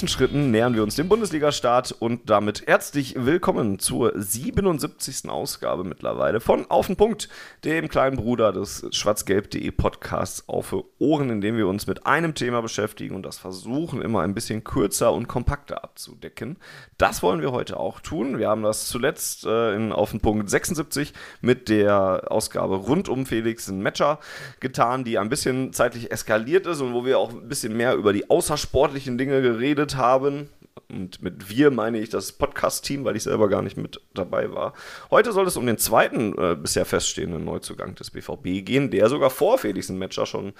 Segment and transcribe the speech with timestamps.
[0.00, 5.28] Großen Schritten nähern wir uns dem Bundesliga-Start und damit herzlich willkommen zur 77.
[5.28, 7.28] Ausgabe mittlerweile von Auf den Punkt,
[7.66, 12.62] dem kleinen Bruder des schwarzgelb.de Podcasts auf Ohren, in dem wir uns mit einem Thema
[12.62, 16.56] beschäftigen und das versuchen immer ein bisschen kürzer und kompakter abzudecken.
[16.96, 18.38] Das wollen wir heute auch tun.
[18.38, 23.26] Wir haben das zuletzt äh, in Auf den Punkt 76 mit der Ausgabe rund um
[23.26, 24.18] Felix Matcher
[24.60, 28.14] getan, die ein bisschen zeitlich eskaliert ist und wo wir auch ein bisschen mehr über
[28.14, 30.48] die außersportlichen Dinge geredet haben.
[30.88, 34.72] Und mit wir meine ich das Podcast-Team, weil ich selber gar nicht mit dabei war.
[35.10, 39.30] Heute soll es um den zweiten äh, bisher feststehenden Neuzugang des BVB gehen, der sogar
[39.30, 40.52] vor Felix Matcher schon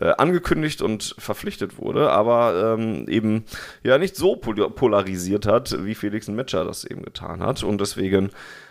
[0.00, 3.44] äh, angekündigt und verpflichtet wurde, aber ähm, eben
[3.82, 7.62] ja nicht so pol polarisiert hat, wie Felix Matcher das eben getan hat.
[7.62, 8.30] Und deswegen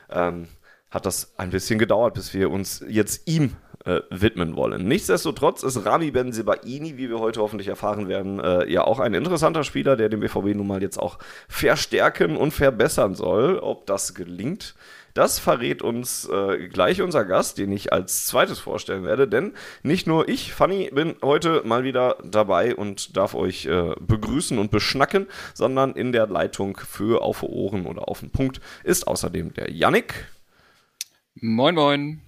[0.09, 0.47] ähm,
[0.89, 4.88] hat das ein bisschen gedauert, bis wir uns jetzt ihm äh, widmen wollen.
[4.88, 9.64] Nichtsdestotrotz ist Rami Benzebaini, wie wir heute hoffentlich erfahren werden, äh, ja auch ein interessanter
[9.64, 13.59] Spieler, der den BVB nun mal jetzt auch verstärken und verbessern soll.
[13.59, 14.75] Ob das gelingt,
[15.14, 19.53] das verrät uns äh, gleich unser Gast, den ich als zweites vorstellen werde, denn
[19.84, 24.72] nicht nur ich, Fanny, bin heute mal wieder dabei und darf euch äh, begrüßen und
[24.72, 29.72] beschnacken, sondern in der Leitung für Auf Ohren oder Auf den Punkt ist außerdem der
[29.72, 30.25] Yannick.
[31.36, 32.22] Moin, moin.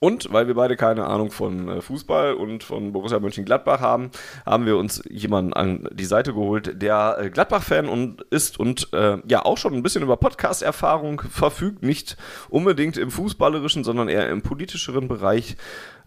[0.00, 4.10] Und weil wir beide keine Ahnung von äh, Fußball und von Borussia Mönchengladbach haben,
[4.46, 9.18] haben wir uns jemanden an die Seite geholt, der äh, Gladbach-Fan und ist und äh,
[9.26, 12.16] ja auch schon ein bisschen über Podcast-Erfahrung verfügt, nicht
[12.48, 15.56] unbedingt im fußballerischen, sondern eher im politischeren Bereich.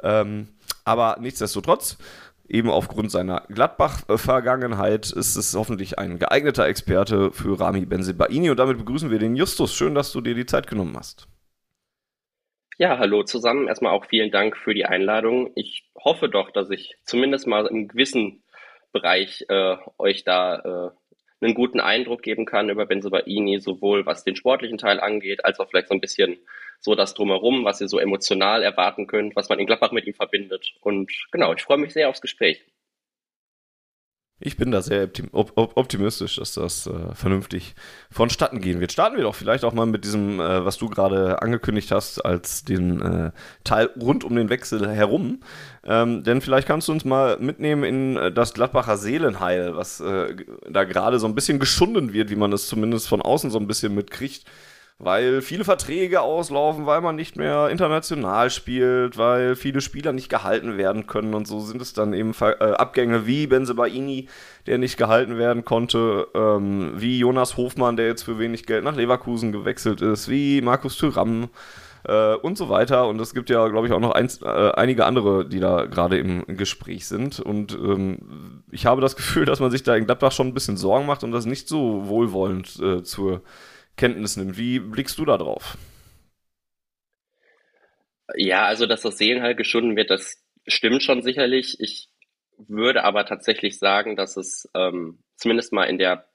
[0.01, 0.47] Ähm,
[0.85, 1.97] aber nichtsdestotrotz
[2.47, 8.77] eben aufgrund seiner Gladbach-Vergangenheit ist es hoffentlich ein geeigneter Experte für Rami Benzebaini und damit
[8.77, 9.73] begrüßen wir den Justus.
[9.73, 11.27] Schön, dass du dir die Zeit genommen hast.
[12.81, 13.67] Ja, hallo zusammen.
[13.67, 15.51] Erstmal auch vielen Dank für die Einladung.
[15.53, 18.41] Ich hoffe doch, dass ich zumindest mal im gewissen
[18.91, 24.35] Bereich äh, euch da äh, einen guten Eindruck geben kann über Benzobaini, sowohl was den
[24.35, 26.39] sportlichen Teil angeht, als auch vielleicht so ein bisschen
[26.79, 30.15] so das drumherum, was ihr so emotional erwarten könnt, was man in Gladbach mit ihm
[30.15, 30.73] verbindet.
[30.81, 32.65] Und genau, ich freue mich sehr aufs Gespräch.
[34.43, 37.75] Ich bin da sehr optimistisch, dass das äh, vernünftig
[38.09, 38.91] vonstatten gehen wird.
[38.91, 42.63] Starten wir doch vielleicht auch mal mit diesem, äh, was du gerade angekündigt hast, als
[42.63, 43.31] den äh,
[43.63, 45.41] Teil rund um den Wechsel herum.
[45.83, 50.35] Ähm, denn vielleicht kannst du uns mal mitnehmen in äh, das Gladbacher Seelenheil, was äh,
[50.67, 53.67] da gerade so ein bisschen geschunden wird, wie man es zumindest von außen so ein
[53.67, 54.45] bisschen mitkriegt
[55.03, 60.77] weil viele Verträge auslaufen, weil man nicht mehr international spielt, weil viele Spieler nicht gehalten
[60.77, 64.27] werden können und so sind es dann eben äh, Abgänge wie Benzebaini,
[64.67, 68.95] der nicht gehalten werden konnte, ähm, wie Jonas Hofmann, der jetzt für wenig Geld nach
[68.95, 71.49] Leverkusen gewechselt ist, wie Markus Thüram
[72.03, 73.07] äh, und so weiter.
[73.07, 76.19] Und es gibt ja, glaube ich, auch noch eins, äh, einige andere, die da gerade
[76.19, 77.39] im Gespräch sind.
[77.39, 80.77] Und ähm, ich habe das Gefühl, dass man sich da in Gladbach schon ein bisschen
[80.77, 83.41] Sorgen macht und das nicht so wohlwollend äh, zur
[83.97, 84.57] Kenntnis nimmt.
[84.57, 85.77] Wie blickst du da drauf?
[88.35, 91.77] Ja, also dass das Sehen halt geschunden wird, das stimmt schon sicherlich.
[91.79, 92.09] Ich
[92.57, 96.27] würde aber tatsächlich sagen, dass es ähm, zumindest mal in der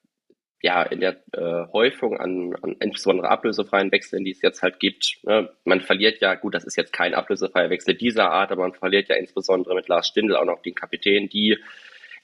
[0.63, 5.19] ja, in der äh, Häufung an, an insbesondere ablösefreien Wechseln, die es jetzt halt gibt.
[5.23, 5.51] Ne?
[5.65, 9.09] Man verliert ja, gut, das ist jetzt kein ablösefreier Wechsel dieser Art, aber man verliert
[9.09, 11.59] ja insbesondere mit Lars Stindl auch noch den Kapitän, die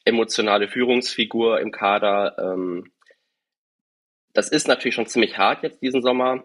[0.04, 2.36] emotionale Führungsfigur im Kader.
[2.38, 2.90] Ähm,
[4.32, 6.44] das ist natürlich schon ziemlich hart jetzt diesen Sommer,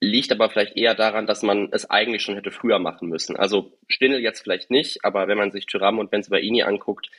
[0.00, 3.36] liegt aber vielleicht eher daran, dass man es eigentlich schon hätte früher machen müssen.
[3.36, 7.10] Also Stindl jetzt vielleicht nicht, aber wenn man sich Thuram und Benzibaini anguckt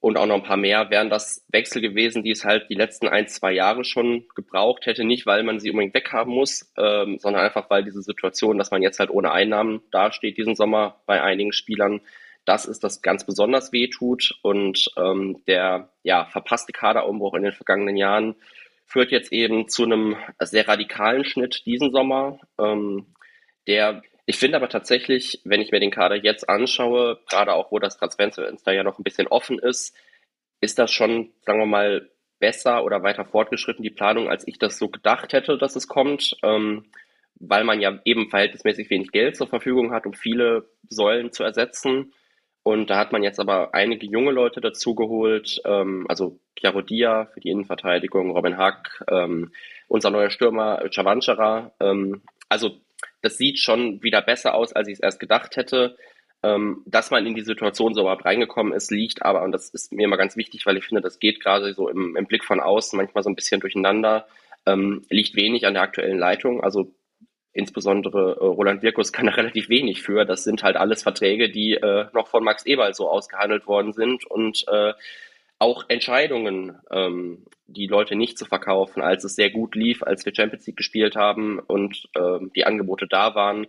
[0.00, 3.08] und auch noch ein paar mehr, wären das Wechsel gewesen, die es halt die letzten
[3.08, 5.04] ein, zwei Jahre schon gebraucht hätte.
[5.04, 8.82] Nicht, weil man sie unbedingt weghaben muss, ähm, sondern einfach, weil diese Situation, dass man
[8.82, 12.00] jetzt halt ohne Einnahmen dasteht diesen Sommer bei einigen Spielern,
[12.46, 14.38] das ist das ganz besonders weh tut.
[14.42, 18.36] Und ähm, der ja, verpasste Kaderumbruch in den vergangenen Jahren
[18.90, 23.14] führt jetzt eben zu einem sehr radikalen Schnitt diesen Sommer, ähm,
[23.66, 27.80] der ich finde aber tatsächlich, wenn ich mir den Kader jetzt anschaue, gerade auch wo
[27.80, 29.96] das Transferfenster ja noch ein bisschen offen ist,
[30.60, 34.78] ist das schon, sagen wir mal, besser oder weiter fortgeschritten, die Planung, als ich das
[34.78, 36.86] so gedacht hätte, dass es kommt, ähm,
[37.40, 42.12] weil man ja eben verhältnismäßig wenig Geld zur Verfügung hat, um viele Säulen zu ersetzen.
[42.70, 47.40] Und da hat man jetzt aber einige junge Leute dazugeholt, ähm, also Chiaro Dia für
[47.40, 49.50] die Innenverteidigung, Robin Hack, ähm,
[49.88, 51.72] unser neuer Stürmer Chavanchara.
[51.80, 52.70] Ähm, also
[53.22, 55.96] das sieht schon wieder besser aus, als ich es erst gedacht hätte.
[56.44, 59.92] Ähm, dass man in die Situation so überhaupt reingekommen ist, liegt aber, und das ist
[59.92, 62.60] mir immer ganz wichtig, weil ich finde, das geht gerade so im, im Blick von
[62.60, 64.28] außen manchmal so ein bisschen durcheinander,
[64.64, 66.62] ähm, liegt wenig an der aktuellen Leitung.
[66.62, 66.94] Also
[67.52, 70.24] insbesondere äh, Roland Wirkus kann da relativ wenig für.
[70.24, 74.24] Das sind halt alles Verträge, die äh, noch von Max Eberl so ausgehandelt worden sind
[74.26, 74.92] und äh,
[75.58, 80.34] auch Entscheidungen, ähm, die Leute nicht zu verkaufen, als es sehr gut lief, als wir
[80.34, 83.66] Champions League gespielt haben und äh, die Angebote da waren,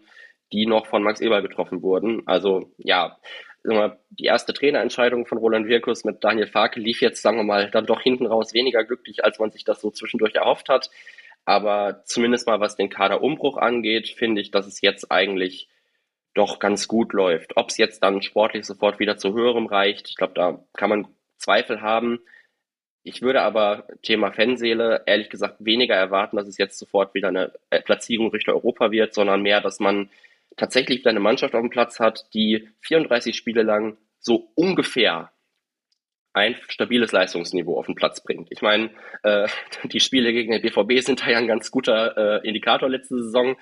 [0.54, 2.24] die noch von Max Eberl getroffen wurden.
[2.26, 3.18] Also ja,
[3.64, 7.86] die erste Trainerentscheidung von Roland Wirkus mit Daniel Farke lief jetzt, sagen wir mal, dann
[7.86, 10.90] doch hinten raus weniger glücklich, als man sich das so zwischendurch erhofft hat.
[11.46, 15.68] Aber zumindest mal was den Kaderumbruch angeht, finde ich, dass es jetzt eigentlich
[16.34, 17.58] doch ganz gut läuft.
[17.58, 21.08] Ob es jetzt dann sportlich sofort wieder zu höherem reicht, ich glaube, da kann man
[21.38, 22.20] Zweifel haben.
[23.04, 27.52] Ich würde aber Thema Fanseele ehrlich gesagt weniger erwarten, dass es jetzt sofort wieder eine
[27.72, 30.10] äh, Platzierung Richtung Europa wird, sondern mehr, dass man
[30.56, 35.32] tatsächlich wieder eine Mannschaft auf dem Platz hat, die 34 Spiele lang so ungefähr
[36.34, 38.48] ein stabiles Leistungsniveau auf den Platz bringt.
[38.52, 38.92] Ich meine,
[39.24, 39.48] äh,
[39.84, 43.58] die Spiele gegen den BVB sind da ja ein ganz guter äh, Indikator letzte Saison.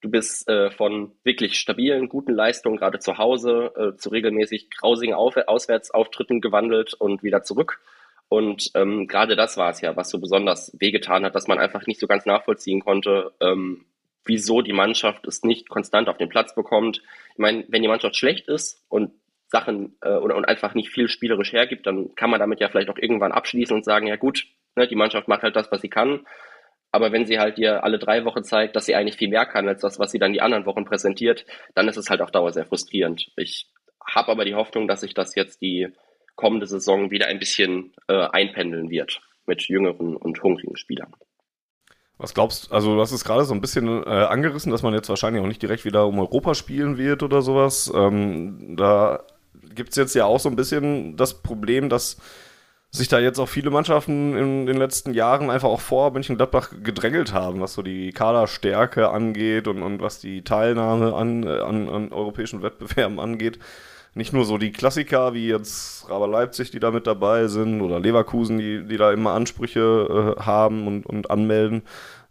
[0.00, 5.14] Du bist äh, von wirklich stabilen, guten Leistungen, gerade zu Hause, äh, zu regelmäßig grausigen
[5.14, 7.80] Auf Auswärtsauftritten gewandelt und wieder zurück.
[8.28, 11.86] Und ähm, gerade das war es ja, was so besonders wehgetan hat, dass man einfach
[11.86, 13.84] nicht so ganz nachvollziehen konnte, ähm,
[14.24, 17.02] wieso die Mannschaft es nicht konstant auf den Platz bekommt.
[17.32, 19.12] Ich meine, wenn die Mannschaft schlecht ist und
[19.50, 22.88] Sachen äh, oder und einfach nicht viel spielerisch hergibt, dann kann man damit ja vielleicht
[22.88, 25.88] auch irgendwann abschließen und sagen, ja gut, ne, die Mannschaft macht halt das, was sie
[25.88, 26.26] kann.
[26.92, 29.68] Aber wenn sie halt dir alle drei Wochen zeigt, dass sie eigentlich viel mehr kann
[29.68, 32.52] als das, was sie dann die anderen Wochen präsentiert, dann ist es halt auf Dauer
[32.52, 33.30] sehr frustrierend.
[33.36, 33.70] Ich
[34.04, 35.88] habe aber die Hoffnung, dass sich das jetzt die
[36.34, 41.14] kommende Saison wieder ein bisschen äh, einpendeln wird mit jüngeren und hungrigen Spielern.
[42.18, 44.92] Was glaubst du, also du hast es gerade so ein bisschen äh, angerissen, dass man
[44.92, 47.90] jetzt wahrscheinlich auch nicht direkt wieder um Europa spielen wird oder sowas.
[47.94, 49.24] Ähm, da
[49.74, 52.16] gibt es jetzt ja auch so ein bisschen das Problem, dass
[52.92, 57.32] sich da jetzt auch viele Mannschaften in den letzten Jahren einfach auch vor Mönchengladbach gedrängelt
[57.32, 62.12] haben, was so die Kaderstärke angeht und, und was die Teilnahme an, äh, an, an
[62.12, 63.58] europäischen Wettbewerben angeht.
[64.14, 68.00] Nicht nur so die Klassiker wie jetzt Raber Leipzig, die da mit dabei sind, oder
[68.00, 71.82] Leverkusen, die, die da immer Ansprüche äh, haben und, und anmelden.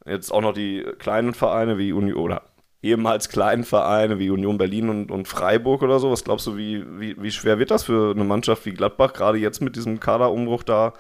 [0.06, 2.42] Jetzt auch noch die kleinen Vereine wie Union oder
[2.82, 6.12] ehemals kleinen Vereine wie Union Berlin und, und Freiburg oder so.
[6.12, 9.38] Was glaubst du, wie, wie, wie schwer wird das für eine Mannschaft wie Gladbach, gerade
[9.38, 10.94] jetzt mit diesem Kaderumbruch da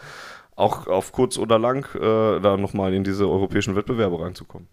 [0.55, 4.67] auch auf kurz oder lang äh, da nochmal in diese europäischen Wettbewerbe reinzukommen?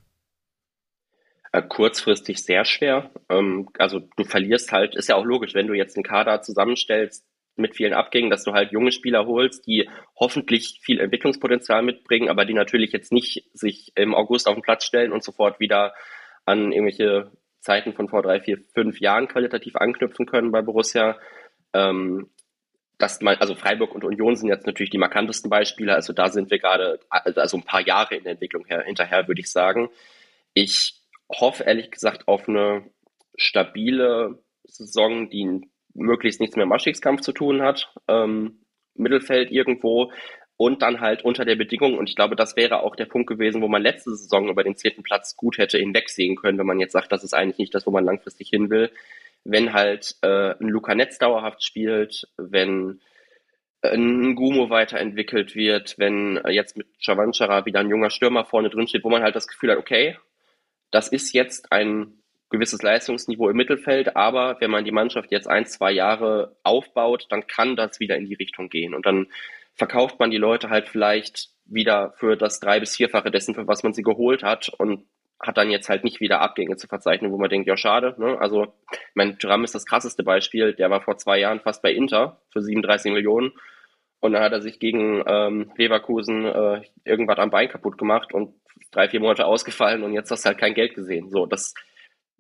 [1.53, 3.11] Äh, kurzfristig sehr schwer.
[3.29, 7.25] Ähm, also du verlierst halt, ist ja auch logisch, wenn du jetzt einen Kader zusammenstellst
[7.55, 9.89] mit vielen Abgängen, dass du halt junge Spieler holst, die
[10.19, 14.85] hoffentlich viel Entwicklungspotenzial mitbringen, aber die natürlich jetzt nicht sich im August auf den Platz
[14.85, 15.95] stellen und sofort wieder
[16.47, 21.19] an irgendwelche Zeiten von vor drei, vier, fünf Jahren qualitativ anknüpfen können bei Borussia.
[21.75, 22.31] Ähm,
[22.99, 25.95] dass man, also Freiburg und Union sind jetzt natürlich die markantesten Beispiele.
[25.95, 29.41] Also da sind wir gerade, also ein paar Jahre in der Entwicklung her, hinterher, würde
[29.41, 29.91] ich sagen.
[30.55, 32.91] Ich hoffe ehrlich gesagt auf eine
[33.37, 37.93] stabile Saison, die möglichst nichts mehr im Abstiegskampf zu tun hat.
[38.09, 38.63] Ähm,
[38.95, 40.11] Mittelfeld irgendwo,
[40.57, 43.61] und dann halt unter der Bedingung, und ich glaube, das wäre auch der Punkt gewesen,
[43.61, 46.93] wo man letzte Saison über den zehnten Platz gut hätte hinwegsehen können, wenn man jetzt
[46.93, 48.91] sagt, das ist eigentlich nicht das, wo man langfristig hin will.
[49.45, 53.01] Wenn halt äh, ein Luca Netz dauerhaft spielt, wenn
[53.83, 58.71] äh, ein Gumo weiterentwickelt wird, wenn äh, jetzt mit Chavanchara wieder ein junger Stürmer vorne
[58.71, 60.17] drin steht, wo man halt das Gefühl hat, okay,
[60.91, 62.15] das ist jetzt ein
[62.49, 67.47] gewisses Leistungsniveau im Mittelfeld, aber wenn man die Mannschaft jetzt ein, zwei Jahre aufbaut, dann
[67.47, 68.95] kann das wieder in die Richtung gehen.
[68.95, 69.27] Und dann
[69.77, 73.83] verkauft man die Leute halt vielleicht wieder für das drei- bis vierfache dessen, für was
[73.83, 75.07] man sie geholt hat und
[75.41, 78.15] hat dann jetzt halt nicht wieder Abgänge zu verzeichnen, wo man denkt, ja schade.
[78.19, 78.39] Ne?
[78.41, 78.75] Also
[79.15, 80.73] mein Thuram ist das krasseste Beispiel.
[80.73, 83.53] Der war vor zwei Jahren fast bei Inter für 37 Millionen
[84.21, 88.55] und dann hat er sich gegen ähm, Leverkusen äh, irgendwas am Bein kaputt gemacht und
[88.93, 91.31] drei, vier Monate ausgefallen und jetzt hast du halt kein Geld gesehen.
[91.31, 91.75] So, das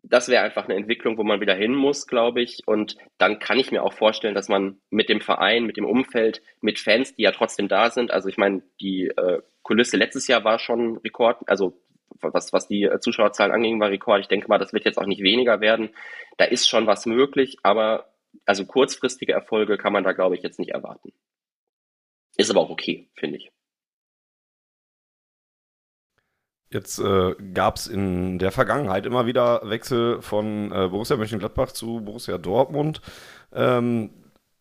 [0.03, 2.63] das wäre einfach eine Entwicklung, wo man wieder hin muss, glaube ich.
[2.67, 6.43] Und dann kann ich mir auch vorstellen, dass man mit dem Verein, mit dem Umfeld,
[6.61, 10.45] mit Fans, die ja trotzdem da sind, also ich meine, die äh, Kulisse letztes Jahr
[10.45, 11.81] war schon Rekord, also
[12.21, 14.21] was, was die äh, Zuschauerzahlen anging, war Rekord.
[14.21, 15.91] Ich denke mal, das wird jetzt auch nicht weniger werden.
[16.37, 18.13] Da ist schon was möglich, aber
[18.45, 21.13] also kurzfristige Erfolge kann man da, glaube ich, jetzt nicht erwarten.
[22.37, 23.51] Ist aber auch okay, finde ich.
[26.71, 32.01] Jetzt äh, gab es in der Vergangenheit immer wieder Wechsel von äh, Borussia Mönchengladbach zu
[32.01, 33.01] Borussia Dortmund.
[33.55, 34.11] Ähm,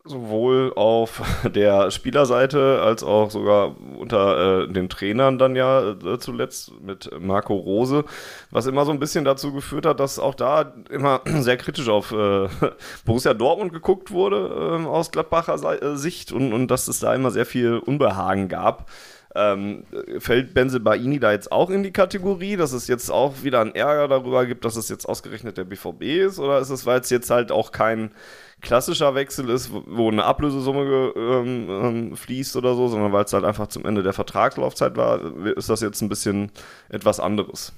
[0.08, 6.72] sowohl auf der Spielerseite als auch sogar unter äh, den Trainern dann ja äh, zuletzt
[6.80, 8.04] mit Marco Rose,
[8.50, 12.12] was immer so ein bisschen dazu geführt hat, dass auch da immer sehr kritisch auf
[12.12, 12.48] äh,
[13.04, 17.30] Borussia Dortmund geguckt wurde äh, aus Gladbacher äh, Sicht und, und dass es da immer
[17.30, 18.88] sehr viel Unbehagen gab.
[19.36, 19.84] Ähm,
[20.18, 23.74] fällt Benze Baini da jetzt auch in die Kategorie, dass es jetzt auch wieder einen
[23.74, 26.38] Ärger darüber gibt, dass es jetzt ausgerechnet der BVB ist?
[26.38, 28.12] Oder ist es, weil es jetzt halt auch kein
[28.60, 33.44] klassischer Wechsel ist, wo eine Ablösesumme ähm, ähm, fließt oder so, sondern weil es halt
[33.44, 35.20] einfach zum Ende der Vertragslaufzeit war,
[35.56, 36.50] ist das jetzt ein bisschen
[36.88, 37.74] etwas anderes.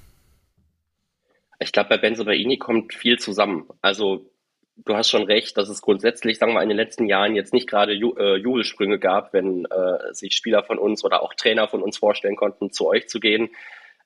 [1.59, 3.65] Ich glaube, bei Benzo Baini kommt viel zusammen.
[3.81, 4.31] Also
[4.85, 7.69] du hast schon recht, dass es grundsätzlich, sagen wir, in den letzten Jahren jetzt nicht
[7.69, 11.81] gerade Ju äh, Jubelsprünge gab, wenn äh, sich Spieler von uns oder auch Trainer von
[11.81, 13.49] uns vorstellen konnten, zu euch zu gehen.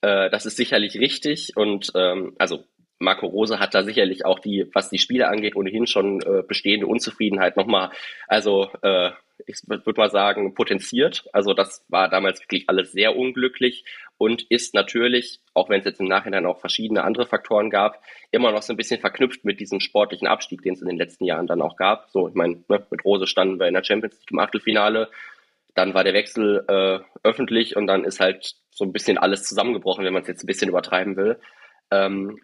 [0.02, 2.64] Äh, das ist sicherlich richtig und ähm, also
[3.04, 6.88] Marco Rose hat da sicherlich auch die, was die Spiele angeht, ohnehin schon äh, bestehende
[6.88, 7.92] Unzufriedenheit nochmal,
[8.28, 9.12] also äh,
[9.46, 11.26] ich würde mal sagen, potenziert.
[11.34, 13.84] Also das war damals wirklich alles sehr unglücklich
[14.18, 18.52] und ist natürlich, auch wenn es jetzt im Nachhinein auch verschiedene andere Faktoren gab, immer
[18.52, 21.48] noch so ein bisschen verknüpft mit diesem sportlichen Abstieg, den es in den letzten Jahren
[21.48, 22.10] dann auch gab.
[22.10, 25.10] So, ich meine, ne, mit Rose standen wir in der Champions League im Achtelfinale,
[25.76, 30.06] dann war der Wechsel äh, öffentlich und dann ist halt so ein bisschen alles zusammengebrochen,
[30.06, 31.40] wenn man es jetzt ein bisschen übertreiben will.
[31.92, 32.40] Ähm,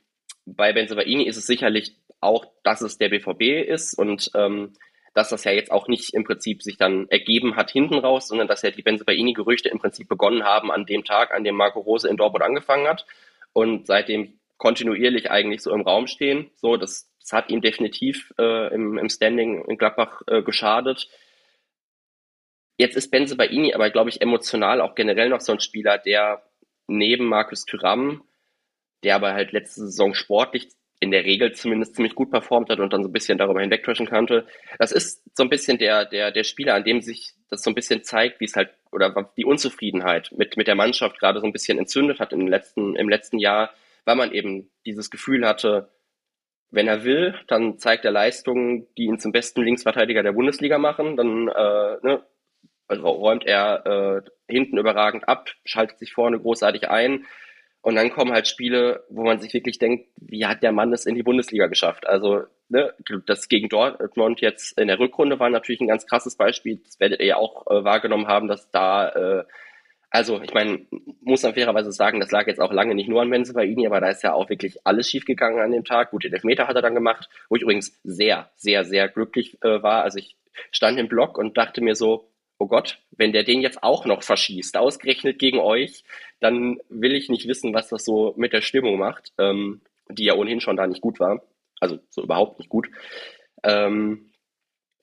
[0.46, 4.74] bei Benzobaini ist es sicherlich auch, dass es der BVB ist und ähm,
[5.14, 8.48] dass das ja jetzt auch nicht im Prinzip sich dann ergeben hat hinten raus, sondern
[8.48, 12.08] dass ja die Benzobaini-Gerüchte im Prinzip begonnen haben an dem Tag, an dem Marco Rose
[12.08, 13.06] in Dortmund angefangen hat
[13.54, 16.52] und seitdem kontinuierlich eigentlich so im Raum stehen.
[16.56, 21.10] So, das, das hat ihm definitiv äh, im, im Standing in Gladbach äh, geschadet.
[22.78, 26.44] Jetzt ist Benze Baini aber, glaube ich, emotional auch generell noch so ein Spieler, der
[26.88, 28.24] neben Markus Thüram
[29.04, 32.92] der aber halt letzte Saison sportlich in der Regel zumindest ziemlich gut performt hat und
[32.92, 34.46] dann so ein bisschen darüber hinwegtrashen konnte.
[34.80, 37.76] Das ist so ein bisschen der, der, der Spieler, an dem sich das so ein
[37.76, 41.54] bisschen zeigt, wie es halt, oder die Unzufriedenheit mit, mit der Mannschaft gerade so ein
[41.54, 43.72] bisschen entzündet hat im letzten, im letzten Jahr,
[44.04, 45.90] weil man eben dieses Gefühl hatte,
[46.72, 51.16] wenn er will, dann zeigt er Leistungen, die ihn zum besten Linksverteidiger der Bundesliga machen,
[51.18, 52.24] dann äh, ne,
[52.92, 57.26] räumt er äh, hinten überragend ab, schaltet sich vorne großartig ein,
[57.82, 61.06] und dann kommen halt Spiele, wo man sich wirklich denkt, wie hat der Mann es
[61.06, 62.06] in die Bundesliga geschafft?
[62.08, 62.94] Also ne,
[63.26, 66.82] das gegen Dortmund jetzt in der Rückrunde war natürlich ein ganz krasses Beispiel.
[66.84, 69.44] Das werdet ihr ja auch äh, wahrgenommen haben, dass da, äh,
[70.10, 70.88] also ich meine,
[71.22, 74.02] muss man fairerweise sagen, das lag jetzt auch lange nicht nur an Menze Baini, aber
[74.02, 76.12] da ist ja auch wirklich alles schiefgegangen an dem Tag.
[76.12, 79.82] Gut, den Elfmeter hat er dann gemacht, wo ich übrigens sehr, sehr, sehr glücklich äh,
[79.82, 80.04] war.
[80.04, 80.36] Also ich
[80.72, 84.22] stand im Block und dachte mir so, oh Gott, wenn der den jetzt auch noch
[84.22, 86.04] verschießt, ausgerechnet gegen euch,
[86.40, 90.36] dann will ich nicht wissen, was das so mit der Stimmung macht, ähm, die ja
[90.36, 91.42] ohnehin schon da nicht gut war.
[91.80, 92.90] Also so überhaupt nicht gut.
[93.64, 94.32] Ähm,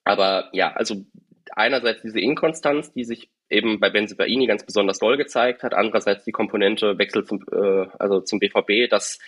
[0.05, 1.05] aber ja, also
[1.51, 6.33] einerseits diese Inkonstanz, die sich eben bei Benzibaini ganz besonders doll gezeigt hat, andererseits die
[6.33, 9.19] Komponente Wechsel zum, äh, also zum BVB, das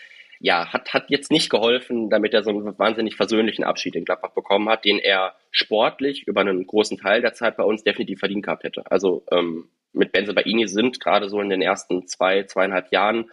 [0.40, 4.30] ja, hat, hat jetzt nicht geholfen, damit er so einen wahnsinnig versöhnlichen Abschied in Gladbach
[4.30, 8.44] bekommen hat, den er sportlich über einen großen Teil der Zeit bei uns definitiv verdient
[8.44, 8.82] gehabt hätte.
[8.90, 13.30] Also ähm, mit Benze Baini sind gerade so in den ersten zwei, zweieinhalb Jahren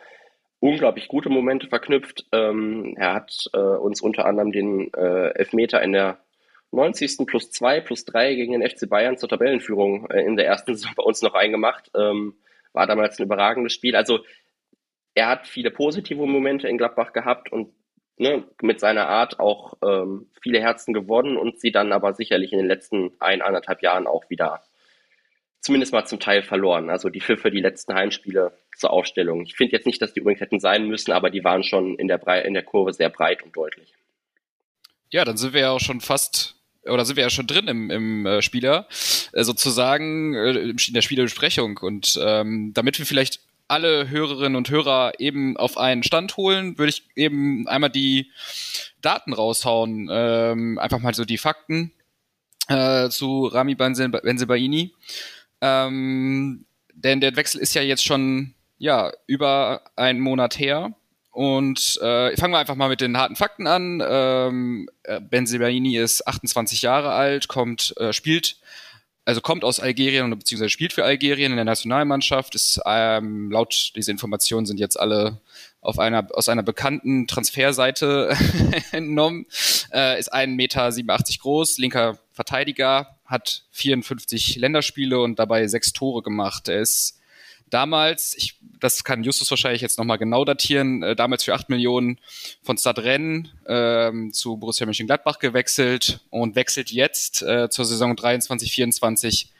[0.59, 2.25] unglaublich gute Momente verknüpft.
[2.31, 6.19] Ähm, er hat äh, uns unter anderem den äh, Elfmeter in der
[6.71, 7.27] 90.
[7.27, 10.93] plus 2 plus 3 gegen den FC Bayern zur Tabellenführung äh, in der ersten Saison
[10.95, 11.91] bei uns noch eingemacht.
[11.95, 12.35] Ähm,
[12.73, 13.95] war damals ein überragendes Spiel.
[13.95, 14.19] Also
[15.15, 17.73] er hat viele positive Momente in Gladbach gehabt und
[18.17, 22.59] ne, mit seiner Art auch ähm, viele Herzen gewonnen und sie dann aber sicherlich in
[22.59, 24.61] den letzten ein, anderthalb Jahren auch wieder
[25.61, 26.89] zumindest mal zum Teil verloren.
[26.91, 29.43] Also die Pfiffe, die letzten Heimspiele zur Aufstellung.
[29.43, 32.07] Ich finde jetzt nicht, dass die übrigens hätten sein müssen, aber die waren schon in
[32.07, 33.93] der, Bre in der Kurve sehr breit und deutlich.
[35.11, 37.89] Ja, dann sind wir ja auch schon fast oder sind wir ja schon drin im,
[37.89, 38.87] im äh, Spieler,
[39.33, 41.79] äh, sozusagen äh, in der Spielerbesprechung.
[41.79, 46.89] Und ähm, damit wir vielleicht alle Hörerinnen und Hörer eben auf einen Stand holen, würde
[46.89, 48.31] ich eben einmal die
[49.01, 51.91] Daten raushauen, ähm, einfach mal so die Fakten
[52.67, 54.93] äh, zu Rami Benzebaini.
[55.61, 60.93] Ähm, denn der Wechsel ist ja jetzt schon ja über einen Monat her.
[61.31, 64.01] Und äh, fangen wir einfach mal mit den harten Fakten an.
[64.07, 68.57] Ähm, äh, Benzebaini ist 28 Jahre alt, kommt, äh, spielt
[69.25, 74.11] also kommt aus Algerien beziehungsweise spielt für Algerien in der Nationalmannschaft, ist ähm, laut diese
[74.11, 75.41] Informationen sind jetzt alle
[75.81, 78.35] auf einer aus einer bekannten Transferseite
[78.91, 79.47] entnommen,
[79.91, 86.69] äh, ist 1,87 Meter groß, linker Verteidiger, hat 54 Länderspiele und dabei sechs Tore gemacht.
[86.69, 87.19] Er ist
[87.69, 92.19] damals, ich, das kann Justus wahrscheinlich jetzt nochmal genau datieren, äh, damals für 8 Millionen
[92.63, 99.51] von Stadrennen ähm, zu Borussia Mönchengladbach gewechselt und wechselt jetzt äh, zur Saison 23, 24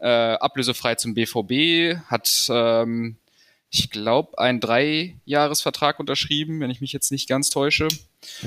[0.00, 3.16] äh, ablösefrei zum BVB, hat ähm,
[3.70, 7.88] ich glaube, einen Dreijahresvertrag unterschrieben, wenn ich mich jetzt nicht ganz täusche.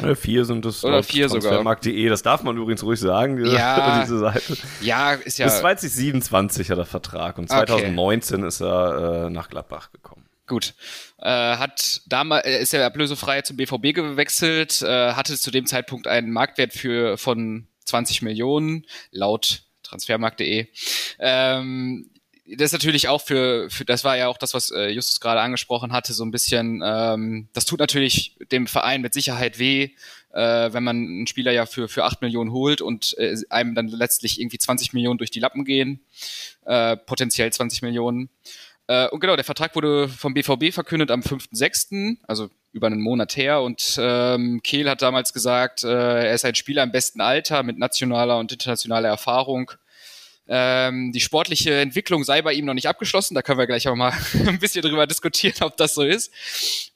[0.01, 0.83] Oder vier sind es.
[0.83, 1.61] Oder vier sogar.
[1.63, 4.57] Markt.de, das darf man übrigens ruhig sagen, diese, ja, diese Seite.
[4.81, 5.45] Ja, ist ja.
[5.45, 8.47] Bis 2027 hat er Vertrag und 2019 okay.
[8.47, 10.25] ist er äh, nach Gladbach gekommen.
[10.47, 10.73] Gut.
[11.19, 16.31] Äh, hat damals ist er ablösefrei zum BVB gewechselt, äh, hatte zu dem Zeitpunkt einen
[16.31, 20.67] Marktwert für von 20 Millionen laut transfermarkt.de.
[21.19, 22.10] Ähm,
[22.57, 25.41] das ist natürlich auch für, für das war ja auch das, was äh, Justus gerade
[25.41, 29.91] angesprochen hatte, so ein bisschen, ähm, das tut natürlich dem Verein mit Sicherheit weh,
[30.33, 33.87] äh, wenn man einen Spieler ja für, für 8 Millionen holt und äh, einem dann
[33.87, 36.01] letztlich irgendwie 20 Millionen durch die Lappen gehen,
[36.65, 38.29] äh, potenziell 20 Millionen.
[38.87, 43.37] Äh, und genau, der Vertrag wurde vom BVB verkündet am 5.6., also über einen Monat
[43.37, 43.61] her.
[43.61, 45.87] Und ähm, Kehl hat damals gesagt, äh,
[46.27, 49.71] er ist ein Spieler im besten Alter mit nationaler und internationaler Erfahrung
[50.53, 53.35] ähm, die sportliche Entwicklung sei bei ihm noch nicht abgeschlossen.
[53.35, 54.11] Da können wir gleich auch mal
[54.45, 56.29] ein bisschen drüber diskutieren, ob das so ist.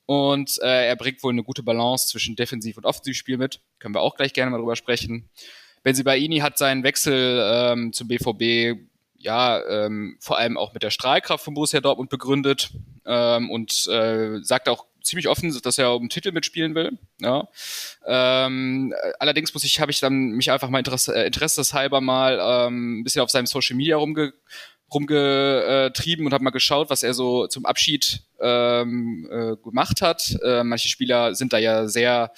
[0.05, 3.61] Und äh, er bringt wohl eine gute Balance zwischen Defensiv- und Offensivspiel mit.
[3.79, 5.29] Können wir auch gleich gerne mal drüber sprechen.
[5.83, 8.77] Benzibaini hat seinen Wechsel ähm, zum BVB
[9.17, 12.71] ja ähm, vor allem auch mit der Strahlkraft von Borussia Dortmund begründet
[13.05, 16.97] ähm, und äh, sagt auch ziemlich offen, dass er um Titel mitspielen will.
[17.21, 17.47] Ja.
[18.05, 22.99] Ähm, allerdings muss ich, habe ich dann mich einfach mal Interesse, äh, interesseshalber mal ähm,
[22.99, 24.33] ein bisschen auf seinem Social Media rumge
[24.93, 30.37] rumgetrieben und habe mal geschaut, was er so zum Abschied ähm, äh, gemacht hat.
[30.43, 32.31] Äh, manche Spieler sind da ja sehr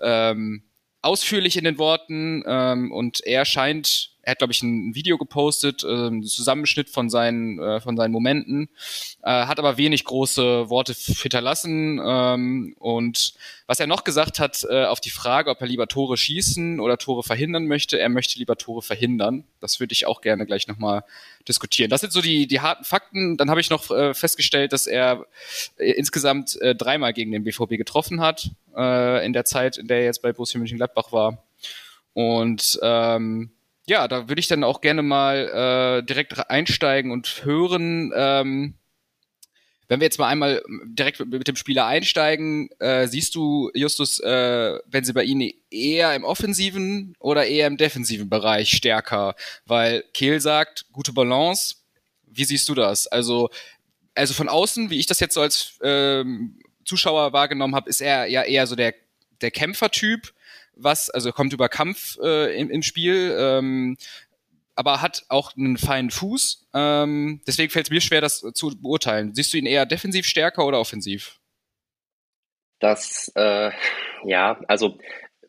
[0.00, 0.62] ähm,
[1.02, 5.82] ausführlich in den Worten ähm, und er scheint er hat, glaube ich, ein Video gepostet,
[5.82, 8.68] äh, einen Zusammenschnitt von seinen, äh, von seinen Momenten,
[9.22, 12.00] äh, hat aber wenig große Worte hinterlassen.
[12.04, 13.34] Ähm, und
[13.66, 16.98] was er noch gesagt hat, äh, auf die Frage, ob er lieber Tore schießen oder
[16.98, 19.44] Tore verhindern möchte, er möchte lieber Tore verhindern.
[19.60, 21.04] Das würde ich auch gerne gleich nochmal
[21.48, 21.90] diskutieren.
[21.90, 23.36] Das sind so die, die harten Fakten.
[23.36, 25.26] Dann habe ich noch äh, festgestellt, dass er
[25.78, 29.98] äh, insgesamt äh, dreimal gegen den BVB getroffen hat, äh, in der Zeit, in der
[29.98, 31.42] er jetzt bei Borussia Mönchengladbach war.
[32.14, 33.50] Und ähm,
[33.86, 38.12] ja, da würde ich dann auch gerne mal äh, direkt einsteigen und hören.
[38.14, 38.74] Ähm,
[39.88, 44.78] wenn wir jetzt mal einmal direkt mit dem Spieler einsteigen, äh, siehst du, Justus, äh,
[44.86, 49.34] wenn sie bei Ihnen eher im offensiven oder eher im defensiven Bereich stärker?
[49.66, 51.76] Weil Kehl sagt, gute Balance.
[52.24, 53.06] Wie siehst du das?
[53.06, 53.50] Also,
[54.14, 58.26] also von außen, wie ich das jetzt so als ähm, Zuschauer wahrgenommen habe, ist er
[58.26, 58.94] ja eher so der,
[59.42, 60.32] der Kämpfertyp
[60.74, 63.96] was, also kommt über Kampf äh, im, im Spiel, ähm,
[64.74, 66.68] aber hat auch einen feinen Fuß.
[66.74, 69.34] Ähm, deswegen fällt es mir schwer, das zu beurteilen.
[69.34, 71.38] Siehst du ihn eher defensiv stärker oder offensiv?
[72.78, 73.70] Das, äh,
[74.24, 74.98] ja, also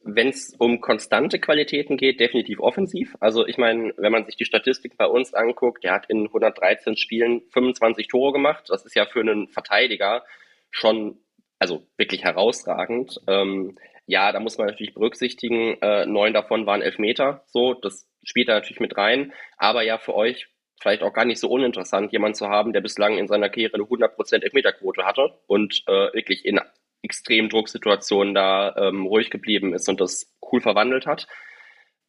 [0.03, 3.15] wenn es um konstante Qualitäten geht, definitiv offensiv.
[3.19, 6.97] Also ich meine, wenn man sich die Statistik bei uns anguckt, der hat in 113
[6.97, 8.65] Spielen 25 Tore gemacht.
[8.67, 10.23] Das ist ja für einen Verteidiger
[10.71, 11.19] schon,
[11.57, 13.21] also wirklich herausragend.
[13.27, 18.49] Ähm, ja, da muss man natürlich berücksichtigen, äh, neun davon waren Elfmeter, so, das spielt
[18.49, 20.47] da natürlich mit rein, aber ja für euch
[20.81, 23.83] vielleicht auch gar nicht so uninteressant, jemanden zu haben, der bislang in seiner Karriere eine
[23.83, 26.59] 100% Elfmeterquote hatte und äh, wirklich in
[27.01, 31.27] extremen Drucksituationen da ähm, ruhig geblieben ist und das cool verwandelt hat.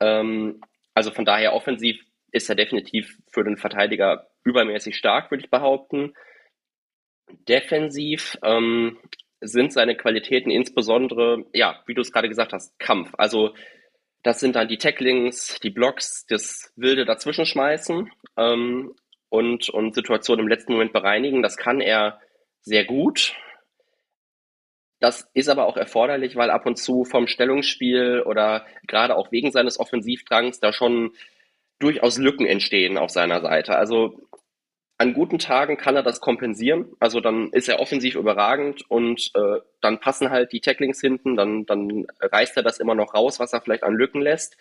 [0.00, 0.60] Ähm,
[0.94, 2.00] also von daher offensiv
[2.32, 6.14] ist er definitiv für den Verteidiger übermäßig stark, würde ich behaupten.
[7.48, 8.98] Defensiv ähm,
[9.40, 13.12] sind seine Qualitäten insbesondere, ja, wie du es gerade gesagt hast, Kampf.
[13.18, 13.54] Also
[14.22, 18.94] das sind dann die Tacklings, die Blocks, das wilde Dazwischenschmeißen ähm,
[19.28, 21.42] und, und Situationen im letzten Moment bereinigen.
[21.42, 22.20] Das kann er
[22.62, 23.34] sehr gut.
[25.00, 29.52] Das ist aber auch erforderlich, weil ab und zu vom Stellungsspiel oder gerade auch wegen
[29.52, 31.12] seines Offensivdrangs da schon
[31.78, 33.76] durchaus Lücken entstehen auf seiner Seite.
[33.76, 34.26] Also
[35.04, 36.86] an guten Tagen kann er das kompensieren.
[36.98, 41.66] Also dann ist er offensiv überragend und äh, dann passen halt die Tacklings hinten, dann,
[41.66, 44.56] dann reißt er das immer noch raus, was er vielleicht an Lücken lässt.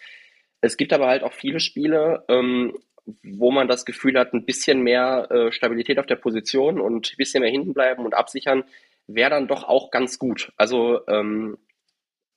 [0.60, 2.78] Es gibt aber halt auch viele Spiele, ähm,
[3.24, 7.18] wo man das Gefühl hat, ein bisschen mehr äh, Stabilität auf der Position und ein
[7.18, 8.66] bisschen mehr hinten bleiben und absichern,
[9.08, 10.52] wäre dann doch auch ganz gut.
[10.58, 11.58] Also ähm,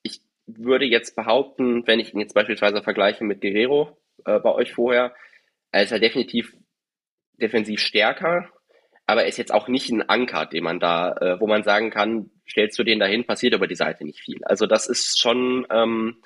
[0.01, 4.73] ich würde jetzt behaupten, wenn ich ihn jetzt beispielsweise vergleiche mit Guerrero äh, bei euch
[4.73, 5.13] vorher,
[5.71, 6.53] er ist er definitiv
[7.41, 8.49] defensiv stärker,
[9.05, 11.89] aber er ist jetzt auch nicht ein Anker, den man da, äh, wo man sagen
[11.89, 14.43] kann, stellst du den dahin, passiert über die Seite nicht viel.
[14.43, 16.17] Also das ist schon, ähm,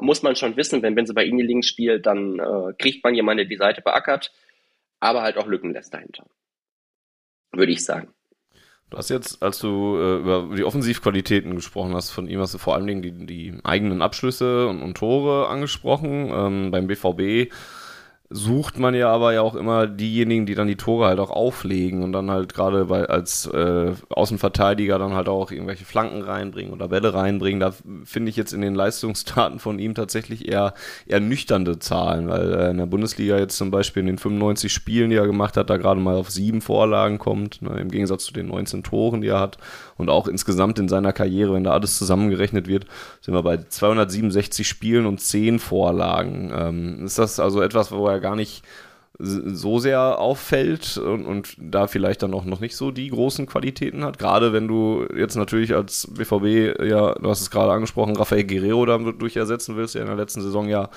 [0.00, 3.38] muss man schon wissen, wenn, sie bei Ihnen links spielt, dann äh, kriegt man jemanden,
[3.38, 4.32] der die Seite beackert,
[5.00, 6.26] aber halt auch Lücken lässt dahinter.
[7.52, 8.12] würde ich sagen.
[8.90, 12.58] Du hast jetzt, als du äh, über die Offensivqualitäten gesprochen hast, von ihm hast du
[12.58, 16.30] vor allen Dingen die, die eigenen Abschlüsse und, und Tore angesprochen.
[16.32, 17.52] Ähm, beim BVB
[18.30, 22.02] sucht man ja aber ja auch immer diejenigen, die dann die Tore halt auch auflegen
[22.02, 27.14] und dann halt gerade als äh, Außenverteidiger dann halt auch irgendwelche Flanken reinbringen oder Bälle
[27.14, 27.58] reinbringen.
[27.58, 27.72] Da
[28.04, 30.74] finde ich jetzt in den Leistungsdaten von ihm tatsächlich eher
[31.06, 35.08] eher nüchternde Zahlen, weil äh, in der Bundesliga jetzt zum Beispiel in den 95 Spielen,
[35.08, 38.34] die er gemacht hat, da gerade mal auf sieben Vorlagen kommt, ne, im Gegensatz zu
[38.34, 39.56] den 19 Toren, die er hat
[39.96, 42.84] und auch insgesamt in seiner Karriere, wenn da alles zusammengerechnet wird,
[43.22, 46.52] sind wir bei 267 Spielen und 10 Vorlagen.
[46.54, 48.62] Ähm, ist das also etwas, wo er gar nicht
[49.20, 54.04] so sehr auffällt und, und, da vielleicht dann auch noch nicht so die großen Qualitäten
[54.04, 54.18] hat.
[54.18, 58.86] Gerade wenn du jetzt natürlich als BVB, ja, du hast es gerade angesprochen, Rafael Guerrero
[58.86, 60.88] dadurch ersetzen willst, der in der letzten Saison ja,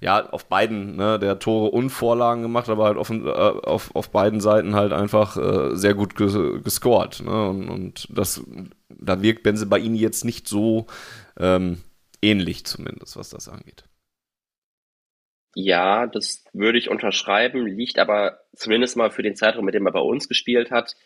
[0.00, 4.10] ja auf beiden, ne, der Tore und Vorlagen gemacht, aber halt auf, äh, auf, auf
[4.10, 7.22] beiden Seiten halt einfach äh, sehr gut ges gescored.
[7.24, 7.48] Ne?
[7.48, 8.42] Und, und, das,
[8.90, 10.86] da wirkt Benze bei ihnen jetzt nicht so
[11.38, 11.78] ähm,
[12.20, 13.84] ähnlich zumindest, was das angeht.
[15.54, 19.92] Ja, das würde ich unterschreiben, liegt aber zumindest mal für den Zeitraum, mit dem er
[19.92, 20.96] bei uns gespielt hat,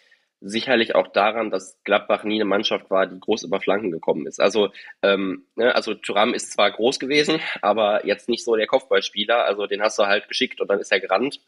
[0.40, 4.40] sicherlich auch daran, dass Gladbach nie eine Mannschaft war, die groß über Flanken gekommen ist.
[4.40, 4.70] Also,
[5.02, 9.44] ähm, ne, also Thuram ist zwar groß gewesen, aber jetzt nicht so der Kopfballspieler.
[9.44, 11.40] Also den hast du halt geschickt und dann ist er gerannt.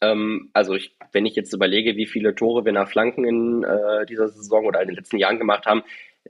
[0.00, 4.06] Ähm, also ich, wenn ich jetzt überlege, wie viele Tore wir nach Flanken in äh,
[4.06, 5.82] dieser Saison oder in den letzten Jahren gemacht haben,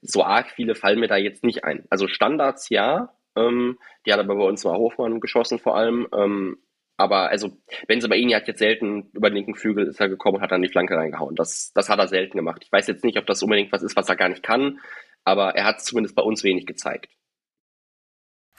[0.02, 1.84] so arg viele fallen mir da jetzt nicht ein.
[1.90, 6.08] Also Standards ja, ähm, die hat aber bei uns mal Hofmann geschossen vor allem.
[6.12, 6.58] Ähm,
[6.96, 7.52] aber also,
[7.86, 10.42] wenn sie bei ihnen hat jetzt selten über den linken Flügel ist er gekommen und
[10.42, 11.36] hat dann die Flanke reingehauen.
[11.36, 12.62] Das, das hat er selten gemacht.
[12.64, 14.80] Ich weiß jetzt nicht, ob das unbedingt was ist, was er gar nicht kann,
[15.24, 17.08] aber er hat es zumindest bei uns wenig gezeigt.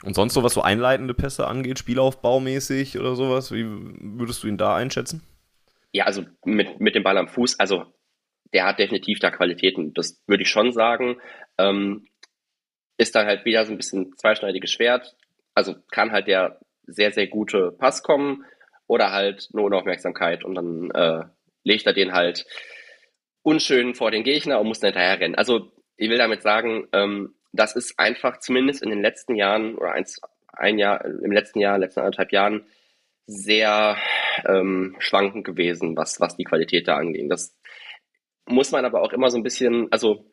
[0.02, 4.56] Und sonst so, was so einleitende Pässe angeht, Spielaufbaumäßig oder sowas, wie würdest du ihn
[4.56, 5.22] da einschätzen?
[5.92, 7.84] Ja, also mit, mit dem Ball am Fuß, also
[8.54, 11.20] der hat definitiv da Qualitäten, das würde ich schon sagen.
[11.58, 12.06] Ähm,
[13.00, 15.16] ist dann halt wieder so ein bisschen zweischneidiges Schwert.
[15.54, 18.44] Also kann halt der sehr, sehr gute Pass kommen
[18.86, 21.24] oder halt eine Unaufmerksamkeit und dann äh,
[21.64, 22.44] legt er den halt
[23.42, 25.34] unschön vor den Gegner und muss dann hinterher rennen.
[25.34, 29.92] Also ich will damit sagen, ähm, das ist einfach zumindest in den letzten Jahren oder
[29.92, 30.20] eins,
[30.52, 32.66] ein Jahr, im letzten Jahr, letzten anderthalb Jahren
[33.26, 33.96] sehr
[34.44, 37.30] ähm, schwankend gewesen, was, was die Qualität da angeht.
[37.30, 37.56] Das
[38.46, 40.30] muss man aber auch immer so ein bisschen, also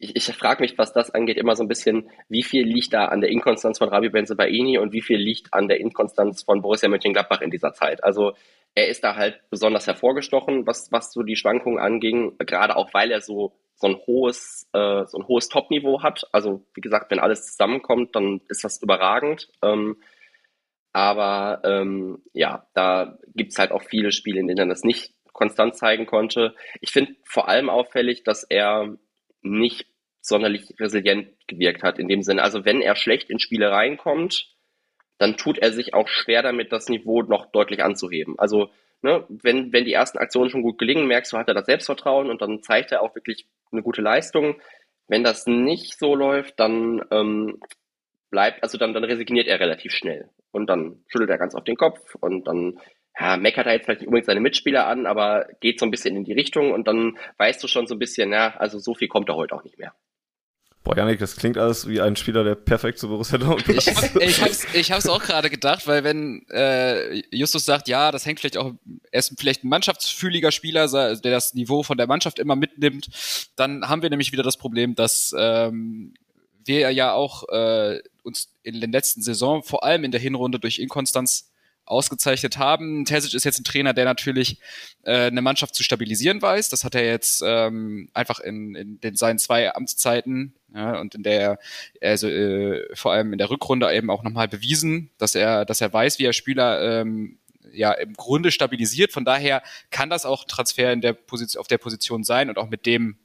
[0.00, 3.06] ich, ich frage mich, was das angeht, immer so ein bisschen, wie viel liegt da
[3.06, 6.88] an der Inkonstanz von Rabi Benzebaini und wie viel liegt an der Inkonstanz von Borussia
[6.88, 8.02] Mönchengladbach in dieser Zeit.
[8.02, 8.32] Also
[8.74, 13.10] er ist da halt besonders hervorgestochen, was, was so die Schwankungen anging, gerade auch weil
[13.10, 16.26] er so, so ein hohes, äh, so hohes Top-Niveau hat.
[16.32, 19.50] Also wie gesagt, wenn alles zusammenkommt, dann ist das überragend.
[19.62, 19.96] Ähm,
[20.92, 25.76] aber ähm, ja, da gibt's halt auch viele Spiele, in denen er das nicht konstant
[25.76, 26.54] zeigen konnte.
[26.80, 28.96] Ich finde vor allem auffällig, dass er
[29.42, 29.86] nicht
[30.20, 32.42] sonderlich resilient gewirkt hat in dem Sinne.
[32.42, 34.54] Also wenn er schlecht in Spiele reinkommt,
[35.18, 38.38] dann tut er sich auch schwer damit, das Niveau noch deutlich anzuheben.
[38.38, 38.70] Also
[39.02, 42.30] ne, wenn, wenn die ersten Aktionen schon gut gelingen, merkst du, hat er das Selbstvertrauen
[42.30, 44.60] und dann zeigt er auch wirklich eine gute Leistung.
[45.08, 47.60] Wenn das nicht so läuft, dann ähm,
[48.30, 50.28] bleibt, also dann, dann resigniert er relativ schnell.
[50.52, 52.78] Und dann schüttelt er ganz auf den Kopf und dann
[53.18, 56.16] ja, meckert er jetzt vielleicht nicht unbedingt seine Mitspieler an, aber geht so ein bisschen
[56.16, 59.08] in die Richtung und dann weißt du schon so ein bisschen, ja, also so viel
[59.08, 59.94] kommt er heute auch nicht mehr.
[60.82, 64.16] Boah, Janik, das klingt alles wie ein Spieler, der perfekt zu Borussia Dortmund passt.
[64.16, 68.24] Ich, ich, hab's, ich hab's auch gerade gedacht, weil wenn äh, Justus sagt, ja, das
[68.24, 68.72] hängt vielleicht auch,
[69.12, 73.10] er ist vielleicht ein mannschaftsfühliger Spieler, der das Niveau von der Mannschaft immer mitnimmt,
[73.56, 76.14] dann haben wir nämlich wieder das Problem, dass ähm,
[76.64, 80.78] wir ja auch äh, uns in den letzten Saison, vor allem in der Hinrunde durch
[80.78, 81.49] Inkonstanz
[81.90, 83.04] ausgezeichnet haben.
[83.04, 84.58] Terzic ist jetzt ein Trainer, der natürlich
[85.02, 86.68] äh, eine Mannschaft zu stabilisieren weiß.
[86.68, 91.22] Das hat er jetzt ähm, einfach in, in den seinen zwei Amtszeiten ja, und in
[91.22, 91.58] der
[92.00, 95.92] also äh, vor allem in der Rückrunde eben auch nochmal bewiesen, dass er dass er
[95.92, 97.38] weiß, wie er Spieler ähm,
[97.72, 99.12] ja im Grunde stabilisiert.
[99.12, 102.68] Von daher kann das auch Transfer in der Position auf der Position sein und auch
[102.68, 103.16] mit dem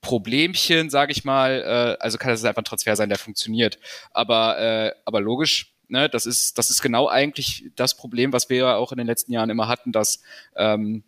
[0.00, 3.78] Problemchen, sage ich mal, äh, also kann das einfach ein Transfer sein, der funktioniert.
[4.12, 8.56] Aber äh, aber logisch Ne, das ist, das ist genau eigentlich das Problem, was wir
[8.56, 10.20] ja auch in den letzten Jahren immer hatten, dass
[10.56, 11.04] ähm,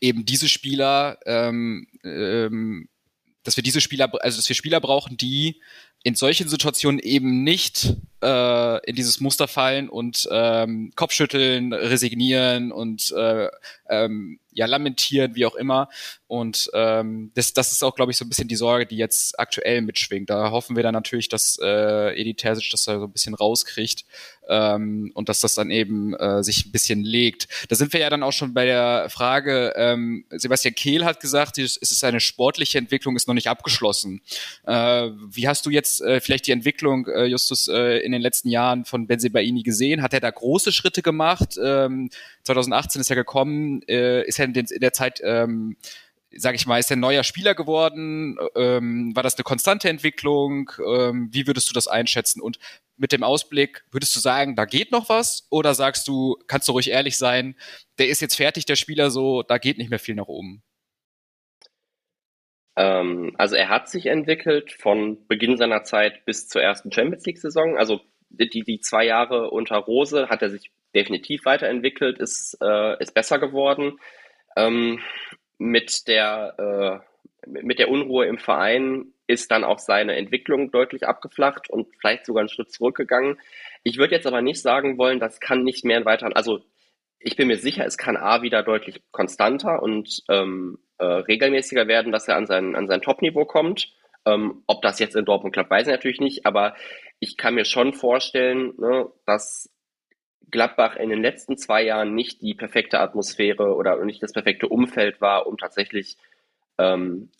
[0.00, 2.88] eben diese Spieler, ähm, ähm,
[3.44, 5.60] dass wir diese Spieler, also dass wir Spieler brauchen, die
[6.02, 13.12] in solchen Situationen eben nicht äh, in dieses Muster fallen und ähm, Kopfschütteln, resignieren und
[13.12, 13.48] äh,
[13.88, 15.88] ähm, ja lamentieren, wie auch immer.
[16.26, 19.38] Und ähm, das, das ist auch, glaube ich, so ein bisschen die Sorge, die jetzt
[19.38, 20.30] aktuell mitschwingt.
[20.30, 24.04] Da hoffen wir dann natürlich, dass äh, Edi Terzic das da so ein bisschen rauskriegt
[24.48, 27.48] ähm, und dass das dann eben äh, sich ein bisschen legt.
[27.68, 31.58] Da sind wir ja dann auch schon bei der Frage, ähm, Sebastian Kehl hat gesagt,
[31.58, 34.20] es ist eine sportliche Entwicklung, ist noch nicht abgeschlossen.
[34.66, 38.48] Äh, wie hast du jetzt äh, vielleicht die Entwicklung, äh, Justus, äh, in den letzten
[38.48, 40.02] Jahren von Benzebaini gesehen?
[40.02, 41.58] Hat er da große Schritte gemacht?
[41.62, 42.10] Ähm,
[42.44, 45.76] 2018 ist er gekommen, äh, ist er in, den, in der Zeit ähm,
[46.36, 48.36] sage ich mal, ist er ein neuer Spieler geworden?
[48.54, 50.70] Ähm, war das eine konstante Entwicklung?
[50.84, 52.40] Ähm, wie würdest du das einschätzen?
[52.40, 52.58] Und
[52.96, 55.46] mit dem Ausblick, würdest du sagen, da geht noch was?
[55.50, 57.56] Oder sagst du, kannst du ruhig ehrlich sein,
[57.98, 60.62] der ist jetzt fertig, der Spieler so, da geht nicht mehr viel nach oben?
[62.76, 67.76] Ähm, also er hat sich entwickelt von Beginn seiner Zeit bis zur ersten Champions League-Saison.
[67.76, 73.14] Also die, die zwei Jahre unter Rose hat er sich definitiv weiterentwickelt, ist, äh, ist
[73.14, 73.98] besser geworden.
[74.56, 75.00] Ähm,
[75.58, 77.14] mit der äh,
[77.46, 82.40] mit der Unruhe im Verein ist dann auch seine Entwicklung deutlich abgeflacht und vielleicht sogar
[82.40, 83.38] einen Schritt zurückgegangen.
[83.82, 86.30] Ich würde jetzt aber nicht sagen wollen, das kann nicht mehr weiter.
[86.34, 86.60] Also
[87.18, 92.12] ich bin mir sicher, es kann A wieder deutlich konstanter und ähm, äh, regelmäßiger werden,
[92.12, 93.92] dass er an sein, an sein Top-Niveau kommt.
[94.26, 96.74] Ähm, ob das jetzt in Dortmund klappt, weiß ich natürlich nicht, aber
[97.20, 99.70] ich kann mir schon vorstellen, ne, dass
[100.50, 105.20] Gladbach in den letzten zwei Jahren nicht die perfekte Atmosphäre oder nicht das perfekte Umfeld
[105.20, 106.16] war, um tatsächlich
[106.78, 107.30] ähm,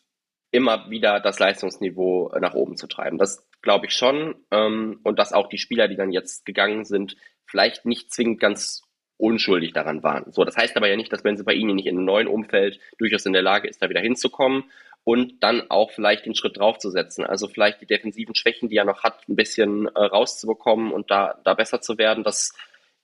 [0.50, 3.18] immer wieder das Leistungsniveau nach oben zu treiben.
[3.18, 4.36] Das glaube ich schon.
[4.50, 8.84] Ähm, und dass auch die Spieler, die dann jetzt gegangen sind, vielleicht nicht zwingend ganz
[9.16, 10.33] unschuldig daran waren.
[10.33, 12.81] So, das heißt aber ja nicht, dass Benze bei Ihnen nicht in einem neuen Umfeld
[12.98, 14.64] durchaus in der Lage ist, da wieder hinzukommen
[15.05, 17.24] und dann auch vielleicht den Schritt draufzusetzen.
[17.24, 21.40] Also vielleicht die defensiven Schwächen, die er noch hat, ein bisschen äh, rauszubekommen und da,
[21.44, 22.24] da besser zu werden.
[22.24, 22.53] Das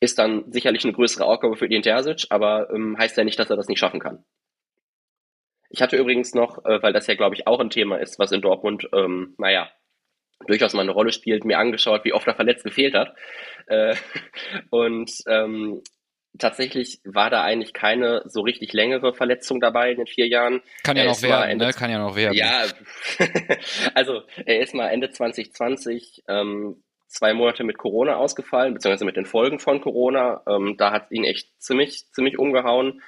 [0.01, 3.51] ist dann sicherlich eine größere Aufgabe für Edin Terzic, aber ähm, heißt ja nicht, dass
[3.51, 4.25] er das nicht schaffen kann.
[5.69, 8.33] Ich hatte übrigens noch, äh, weil das ja, glaube ich, auch ein Thema ist, was
[8.33, 9.71] in Dortmund, ähm, naja,
[10.47, 13.15] durchaus mal eine Rolle spielt, mir angeschaut, wie oft er verletzt gefehlt hat.
[13.67, 13.95] Äh,
[14.71, 15.83] und ähm,
[16.39, 20.63] tatsächlich war da eigentlich keine so richtig längere Verletzung dabei in den vier Jahren.
[20.83, 21.73] Kann ja noch werden, ne?
[21.73, 22.35] Kann ja noch werden.
[22.35, 22.65] Ja,
[23.95, 29.27] also er ist mal Ende 2020 ähm, zwei Monate mit Corona ausgefallen, beziehungsweise mit den
[29.27, 30.43] Folgen von Corona.
[30.47, 33.03] Ähm, da hat ihn echt ziemlich, ziemlich umgehauen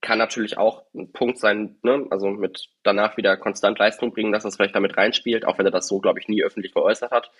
[0.00, 2.06] kann natürlich auch ein Punkt sein, ne?
[2.10, 5.72] also mit danach wieder konstant Leistung bringen, dass das vielleicht damit reinspielt, auch wenn er
[5.72, 7.30] das so, glaube ich, nie öffentlich geäußert hat.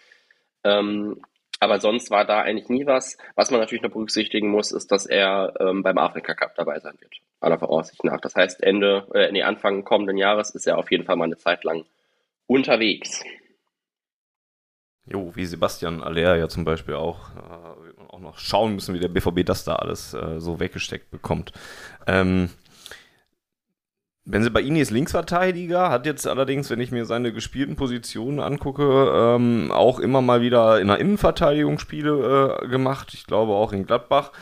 [0.64, 1.22] Ähm,
[1.66, 3.18] aber sonst war da eigentlich nie was.
[3.34, 6.94] Was man natürlich noch berücksichtigen muss, ist, dass er ähm, beim Afrika Cup dabei sein
[7.00, 7.12] wird.
[7.40, 8.20] Aller Voraussicht nach.
[8.20, 11.38] Das heißt, Ende, äh, nee, Anfang kommenden Jahres ist er auf jeden Fall mal eine
[11.38, 11.84] Zeit lang
[12.46, 13.24] unterwegs.
[15.06, 19.08] Jo, wie Sebastian Aller ja zum Beispiel auch, äh, auch noch schauen müssen, wie der
[19.08, 21.52] BVB das da alles äh, so weggesteckt bekommt.
[22.06, 22.50] Ähm,
[24.26, 30.00] Benzebaini ist Linksverteidiger, hat jetzt allerdings, wenn ich mir seine gespielten Positionen angucke, ähm, auch
[30.00, 33.14] immer mal wieder in der Innenverteidigung Spiele äh, gemacht.
[33.14, 34.32] Ich glaube auch in Gladbach.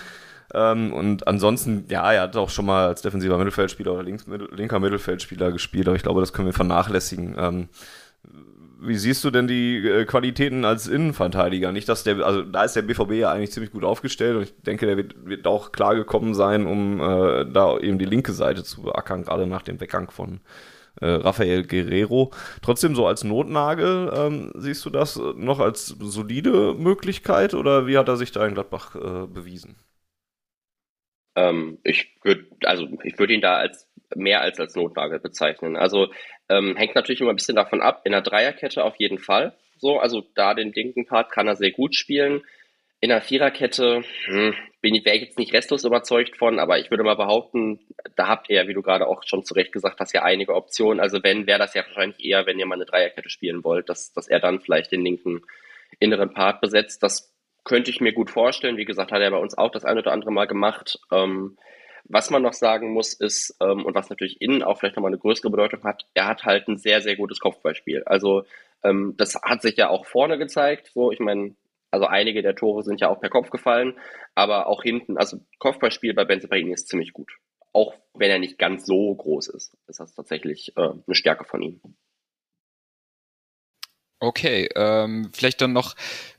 [0.55, 4.81] Ähm, und ansonsten, ja, er hat auch schon mal als defensiver Mittelfeldspieler oder links, linker
[4.81, 7.35] Mittelfeldspieler gespielt, aber ich glaube, das können wir vernachlässigen.
[7.39, 7.69] Ähm,
[8.81, 11.73] wie siehst du denn die äh, Qualitäten als Innenverteidiger?
[11.73, 14.55] Nicht, dass der, also da ist der BVB ja eigentlich ziemlich gut aufgestellt und ich
[14.63, 18.65] denke, der wird, wird auch klar gekommen sein, um äh, da eben die linke Seite
[18.65, 20.41] zu beackern, gerade nach dem Weggang von
[21.01, 22.31] äh, Rafael Guerrero.
[22.63, 28.09] Trotzdem so als Notnagel, ähm, siehst du das noch als solide Möglichkeit oder wie hat
[28.09, 29.77] er sich da in Gladbach äh, bewiesen?
[31.37, 35.77] Ähm, ich würde, also ich würde ihn da als mehr als als Notnagel bezeichnen.
[35.77, 36.09] Also
[36.49, 38.03] ähm, hängt natürlich immer ein bisschen davon ab.
[38.05, 39.55] In der Dreierkette auf jeden Fall.
[39.79, 42.43] So, also da den linken Part kann er sehr gut spielen.
[43.01, 47.17] In der Viererkette hm, wäre ich jetzt nicht restlos überzeugt von, aber ich würde mal
[47.17, 47.81] behaupten,
[48.17, 51.01] da habt ihr, wie du gerade auch schon zu Recht gesagt hast, ja einige Optionen.
[51.01, 54.13] Also wenn, wäre das ja wahrscheinlich eher, wenn ihr mal eine Dreierkette spielen wollt, dass,
[54.13, 55.43] dass er dann vielleicht den linken
[55.99, 57.03] inneren Part besetzt.
[57.03, 57.34] Das
[57.65, 58.77] könnte ich mir gut vorstellen.
[58.77, 61.01] Wie gesagt, hat er bei uns auch das eine oder andere Mal gemacht.
[61.11, 61.57] Ähm,
[62.05, 65.19] was man noch sagen muss, ist, ähm, und was natürlich innen auch vielleicht nochmal eine
[65.19, 68.03] größere Bedeutung hat, er hat halt ein sehr, sehr gutes Kopfballspiel.
[68.05, 68.45] Also
[68.83, 70.91] ähm, das hat sich ja auch vorne gezeigt.
[70.93, 71.57] So, ich meine,
[71.91, 73.97] also einige der Tore sind ja auch per Kopf gefallen,
[74.35, 77.33] aber auch hinten, also Kopfballspiel bei Benzebaini ist ziemlich gut.
[77.73, 79.77] Auch wenn er nicht ganz so groß ist.
[79.89, 81.81] ist Das tatsächlich äh, eine Stärke von ihm.
[84.21, 85.95] Okay, ähm, vielleicht dann noch,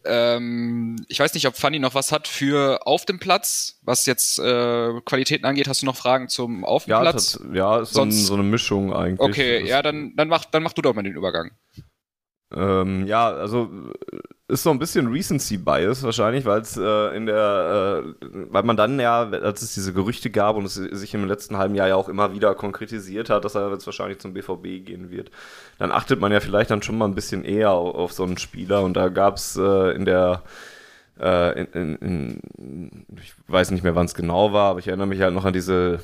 [0.06, 4.40] ähm, ich weiß nicht, ob Fanny noch was hat für auf dem Platz, was jetzt
[4.40, 5.68] äh, Qualitäten angeht.
[5.68, 7.40] Hast du noch Fragen zum auf dem ja, Platz?
[7.54, 9.20] Ja, ist Sonst, so eine Mischung eigentlich.
[9.20, 11.52] Okay, das ja, dann, dann, mach, dann mach du doch mal den Übergang.
[12.56, 13.70] Ähm, ja, also
[14.48, 18.78] ist so ein bisschen Recency Bias wahrscheinlich, weil es äh, in der, äh, weil man
[18.78, 21.96] dann ja, als es diese Gerüchte gab und es sich im letzten halben Jahr ja
[21.96, 25.32] auch immer wieder konkretisiert hat, dass er jetzt wahrscheinlich zum BVB gehen wird,
[25.80, 28.38] dann achtet man ja vielleicht dann schon mal ein bisschen eher auf, auf so einen
[28.38, 28.84] Spieler.
[28.84, 30.44] Und da gab es äh, in der
[31.20, 35.08] äh, in, in, in, ich weiß nicht mehr, wann es genau war, aber ich erinnere
[35.08, 36.00] mich halt noch an diese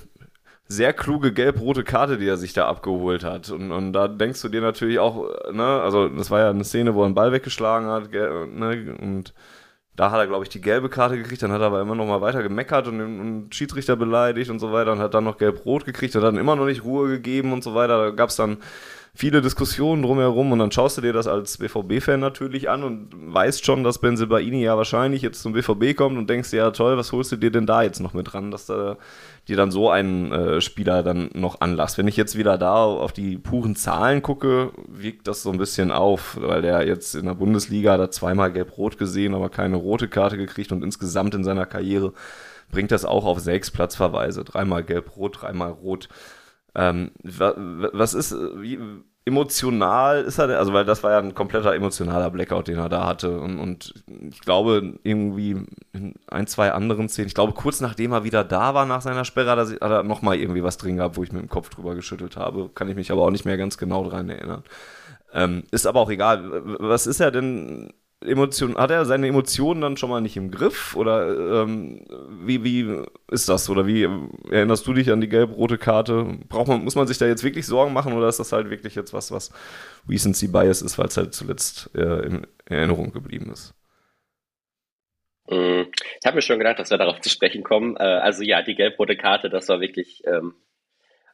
[0.72, 3.50] sehr kluge gelb-rote Karte, die er sich da abgeholt hat.
[3.50, 6.96] Und, und da denkst du dir natürlich auch, ne, also das war ja eine Szene,
[6.96, 9.34] wo er einen Ball weggeschlagen hat, ne, und
[9.98, 12.08] da hat er, glaube ich, die gelbe Karte gekriegt, dann hat er aber immer noch
[12.08, 15.84] mal weiter gemeckert und den Schiedsrichter beleidigt und so weiter und hat dann noch gelb-rot
[15.84, 17.98] gekriegt und dann immer noch nicht Ruhe gegeben und so weiter.
[17.98, 18.58] Da gab es dann
[19.14, 23.66] viele Diskussionen drumherum und dann schaust du dir das als BVB-Fan natürlich an und weißt
[23.66, 27.12] schon, dass Benzibaini ja wahrscheinlich jetzt zum BVB kommt und denkst dir, ja toll, was
[27.12, 28.98] holst du dir denn da jetzt noch mit dran, dass da
[29.48, 31.98] dir dann so einen äh, Spieler dann noch anlasst.
[31.98, 35.92] Wenn ich jetzt wieder da auf die puren Zahlen gucke, wiegt das so ein bisschen
[35.92, 40.38] auf, weil der jetzt in der Bundesliga hat zweimal gelb-rot gesehen, aber keine rote Karte
[40.38, 42.14] gekriegt und insgesamt in seiner Karriere
[42.72, 44.46] bringt das auch auf sechs Platzverweise.
[44.46, 46.08] Dreimal gelb-rot, dreimal rot.
[46.74, 48.80] Ähm, was ist, wie,
[49.24, 53.06] emotional ist er, also weil das war ja ein kompletter emotionaler Blackout, den er da
[53.06, 53.40] hatte.
[53.40, 58.24] Und, und ich glaube, irgendwie in ein, zwei anderen Szenen, ich glaube, kurz nachdem er
[58.24, 61.24] wieder da war nach seiner Sperre, er, hat er nochmal irgendwie was drin gehabt, wo
[61.24, 62.70] ich mit dem Kopf drüber geschüttelt habe.
[62.74, 64.64] Kann ich mich aber auch nicht mehr ganz genau dran erinnern.
[65.34, 66.80] Ähm, ist aber auch egal.
[66.80, 67.94] Was ist er denn
[68.26, 70.96] Emotion, hat er seine Emotionen dann schon mal nicht im Griff?
[70.96, 73.70] Oder ähm, wie, wie ist das?
[73.70, 74.08] Oder wie
[74.50, 76.38] erinnerst du dich an die gelb-rote Karte?
[76.48, 78.96] Braucht man, muss man sich da jetzt wirklich Sorgen machen oder ist das halt wirklich
[78.96, 79.52] jetzt was, was
[80.08, 83.74] Recency Bias ist, weil es halt zuletzt äh, in Erinnerung geblieben ist?
[85.48, 85.84] Mm,
[86.20, 87.96] ich habe mir schon gedacht, dass wir darauf zu sprechen kommen.
[87.98, 90.54] Äh, also ja, die gelb-rote Karte, das war wirklich ähm,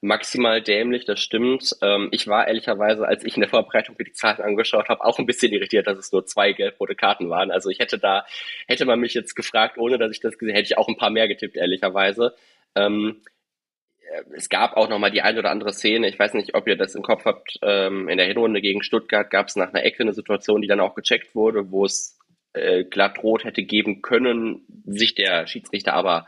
[0.01, 1.75] maximal dämlich, das stimmt.
[1.81, 5.19] Ähm, ich war ehrlicherweise, als ich in der Vorbereitung mir die Zahlen angeschaut habe, auch
[5.19, 7.51] ein bisschen irritiert, dass es nur zwei gelb-rote Karten waren.
[7.51, 8.25] Also ich hätte da,
[8.67, 11.09] hätte man mich jetzt gefragt, ohne dass ich das gesehen hätte, ich auch ein paar
[11.09, 12.35] mehr getippt, ehrlicherweise.
[12.75, 13.21] Ähm,
[14.11, 16.67] äh, es gab auch noch mal die ein oder andere Szene, ich weiß nicht, ob
[16.67, 19.83] ihr das im Kopf habt, ähm, in der Hinrunde gegen Stuttgart gab es nach einer
[19.83, 22.17] Ecke eine Situation, die dann auch gecheckt wurde, wo es
[22.53, 26.25] äh, glatt rot hätte geben können, sich der Schiedsrichter aber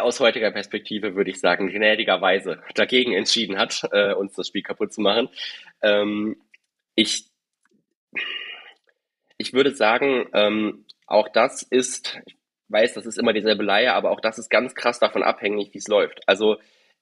[0.00, 4.92] aus heutiger Perspektive würde ich sagen, gnädigerweise dagegen entschieden hat, äh, uns das Spiel kaputt
[4.92, 5.28] zu machen.
[5.82, 6.40] Ähm,
[6.94, 7.26] ich,
[9.36, 12.36] ich würde sagen, ähm, auch das ist, ich
[12.68, 15.78] weiß, das ist immer dieselbe Leihe, aber auch das ist ganz krass davon abhängig, wie
[15.78, 16.20] es läuft.
[16.26, 16.56] Also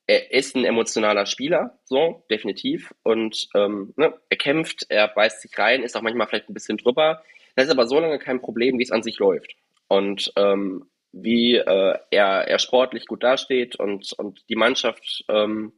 [0.06, 2.92] er ist ein emotionaler Spieler, so, definitiv.
[3.02, 6.76] Und ähm, ne, er kämpft, er beißt sich rein, ist auch manchmal vielleicht ein bisschen
[6.76, 7.22] drüber.
[7.54, 9.54] Das ist aber so lange kein Problem, wie es an sich läuft.
[9.88, 15.72] Und ähm, wie äh, er, er sportlich gut dasteht und, und die Mannschaft ähm,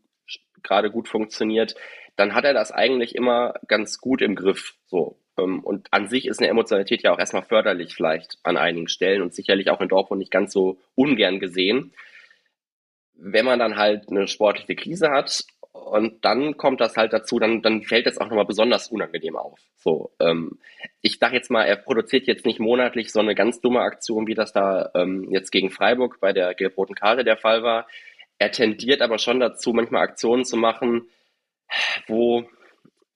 [0.63, 1.75] gerade gut funktioniert,
[2.17, 4.75] dann hat er das eigentlich immer ganz gut im Griff.
[4.87, 5.21] So.
[5.39, 9.21] Ähm, und an sich ist eine Emotionalität ja auch erstmal förderlich vielleicht an einigen Stellen
[9.21, 11.93] und sicherlich auch in Dortmund nicht ganz so ungern gesehen.
[13.13, 15.45] Wenn man dann halt eine sportliche Krise hat
[15.85, 19.61] und dann kommt das halt dazu, dann, dann fällt es auch nochmal besonders unangenehm auf.
[19.77, 20.59] So, ähm,
[21.01, 24.35] ich dachte jetzt mal, er produziert jetzt nicht monatlich so eine ganz dumme Aktion, wie
[24.35, 27.87] das da ähm, jetzt gegen Freiburg bei der gelb-roten Karte der Fall war.
[28.39, 31.09] Er tendiert aber schon dazu, manchmal Aktionen zu machen,
[32.07, 32.49] wo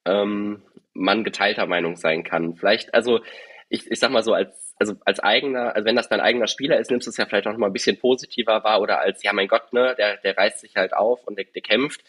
[0.05, 2.57] ähm, man geteilter Meinung sein kann.
[2.57, 3.20] Vielleicht, also
[3.68, 6.79] ich, ich sag mal so, als, also als eigener, also wenn das dein eigener Spieler
[6.79, 9.23] ist, nimmst du es ja vielleicht auch noch mal ein bisschen positiver wahr oder als,
[9.23, 12.03] ja mein Gott, ne, der, der reißt sich halt auf und der, der kämpft.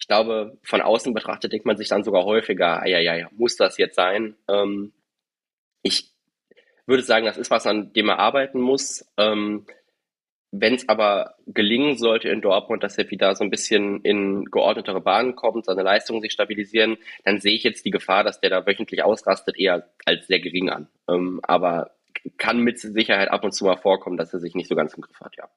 [0.00, 3.56] Ich glaube, von außen betrachtet denkt man sich dann sogar häufiger, ja, ja, ja, muss
[3.56, 4.36] das jetzt sein?
[4.48, 4.92] Ähm,
[5.82, 6.10] ich
[6.86, 9.06] würde sagen, das ist was, an dem er arbeiten muss.
[9.16, 9.66] Ähm,
[10.52, 15.00] wenn es aber gelingen sollte in Dortmund, dass er wieder so ein bisschen in geordnetere
[15.00, 18.66] Bahnen kommt, seine Leistungen sich stabilisieren, dann sehe ich jetzt die Gefahr, dass der da
[18.66, 20.88] wöchentlich ausrastet, eher als sehr gering an.
[21.08, 21.92] Ähm, aber
[22.36, 25.02] kann mit Sicherheit ab und zu mal vorkommen, dass er sich nicht so ganz im
[25.02, 25.48] Griff hat, ja.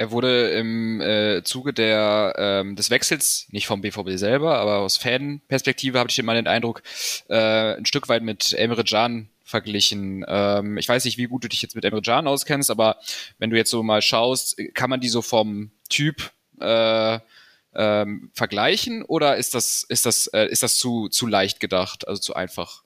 [0.00, 4.96] Er wurde im äh, Zuge der, ähm, des Wechsels, nicht vom BVB selber, aber aus
[4.96, 6.82] Fanperspektive habe ich immer den Eindruck,
[7.28, 10.24] äh, ein Stück weit mit Emre Can verglichen.
[10.28, 12.98] Ähm, ich weiß nicht, wie gut du dich jetzt mit Emre Can auskennst, aber
[13.38, 16.30] wenn du jetzt so mal schaust, kann man die so vom Typ
[16.60, 17.18] äh,
[17.74, 22.20] ähm, vergleichen oder ist das, ist das, äh, ist das zu, zu leicht gedacht, also
[22.20, 22.84] zu einfach?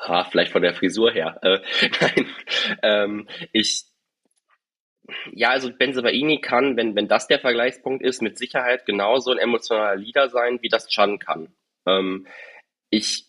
[0.00, 1.38] Ha, vielleicht von der Frisur her.
[1.42, 1.58] Äh,
[2.00, 2.26] nein,
[2.82, 3.84] ähm, ich
[5.32, 9.96] ja, also Benzebaini kann, wenn, wenn das der Vergleichspunkt ist, mit Sicherheit genauso ein emotionaler
[9.96, 11.48] Leader sein, wie das Chan kann.
[11.86, 12.26] Ähm,
[12.90, 13.26] ich,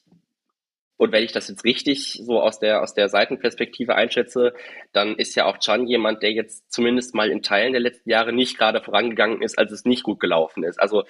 [0.97, 4.54] und wenn ich das jetzt richtig so aus der, aus der Seitenperspektive einschätze,
[4.93, 8.32] dann ist ja auch Chan jemand, der jetzt zumindest mal in Teilen der letzten Jahre
[8.32, 10.80] nicht gerade vorangegangen ist, als es nicht gut gelaufen ist.
[10.80, 11.04] Also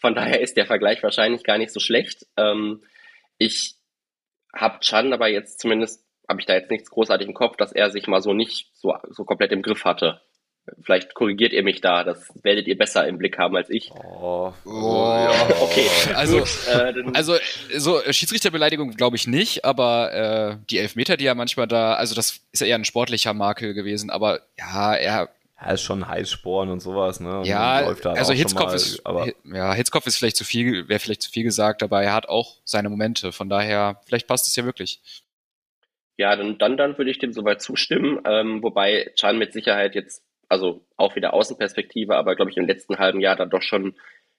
[0.00, 2.26] Von daher ist der Vergleich wahrscheinlich gar nicht so schlecht.
[2.38, 2.82] Ähm,
[3.36, 3.74] ich
[4.54, 7.90] habe Chan aber jetzt zumindest, habe ich da jetzt nichts großartig im Kopf, dass er
[7.90, 10.20] sich mal so nicht so, so komplett im Griff hatte.
[10.82, 13.90] Vielleicht korrigiert ihr mich da, das werdet ihr besser im Blick haben als ich.
[13.92, 15.26] Oh, Oh.
[15.62, 17.34] Okay, Also, gut, äh, also
[17.76, 22.40] so Schiedsrichterbeleidigung glaube ich nicht, aber äh, die Elfmeter, die er manchmal da, also das
[22.52, 25.28] ist ja eher ein sportlicher Makel gewesen, aber ja, er,
[25.58, 27.38] Er ist schon Heißsporn und sowas, ne?
[27.38, 31.00] Und ja, läuft also Hitzkopf mal, ist, aber ja, Hitzkopf ist vielleicht zu viel, wäre
[31.00, 34.54] vielleicht zu viel gesagt, aber er hat auch seine Momente, von daher, vielleicht passt es
[34.56, 35.00] ja wirklich.
[36.20, 38.20] Ja, dann, dann, dann würde ich dem soweit zustimmen.
[38.26, 42.98] Ähm, wobei Chan mit Sicherheit jetzt, also auch wieder Außenperspektive, aber glaube ich im letzten
[42.98, 43.94] halben Jahr dann doch schon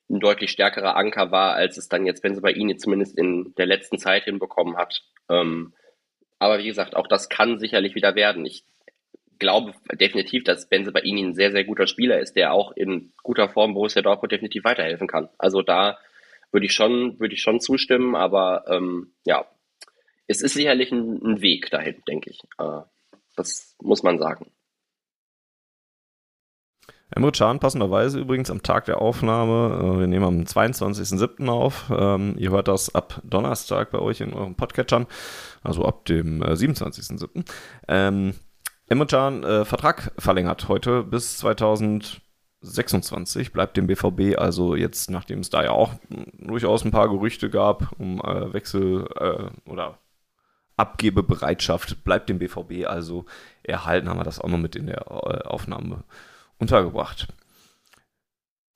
[0.07, 2.21] ein deutlich stärkerer Anker war, als es dann jetzt
[2.51, 5.01] Ihnen zumindest in der letzten Zeit hinbekommen hat.
[5.27, 5.73] Ähm,
[6.37, 8.45] aber wie gesagt, auch das kann sicherlich wieder werden.
[8.45, 8.63] Ich
[9.39, 10.69] glaube definitiv, dass
[11.03, 14.65] Ihnen ein sehr, sehr guter Spieler ist, der auch in guter Form Borussia Dortmund definitiv
[14.65, 15.29] weiterhelfen kann.
[15.39, 15.97] Also da
[16.51, 19.47] würde ich schon, würde ich schon zustimmen, aber ähm, ja,
[20.31, 22.41] es ist sicherlich ein, ein Weg dahin, denke ich.
[22.57, 22.81] Äh,
[23.35, 24.49] das muss man sagen.
[27.13, 29.95] Emre Can passenderweise übrigens am Tag der Aufnahme.
[29.95, 31.49] äh, Wir nehmen am 22.07.
[31.49, 31.91] auf.
[31.95, 35.07] Ähm, Ihr hört das ab Donnerstag bei euch in euren Podcatchern,
[35.61, 37.43] also ab dem äh, 27.07.
[37.89, 38.33] Ähm,
[38.87, 45.49] Emre Can äh, Vertrag verlängert heute bis 2026, bleibt dem BVB also jetzt, nachdem es
[45.49, 45.91] da ja auch
[46.39, 49.97] durchaus ein paar Gerüchte gab um äh, Wechsel äh, oder
[50.77, 53.25] Abgebebereitschaft, bleibt dem BVB also
[53.63, 56.03] erhalten, haben wir das auch noch mit in der äh, Aufnahme
[56.57, 57.27] untergebracht.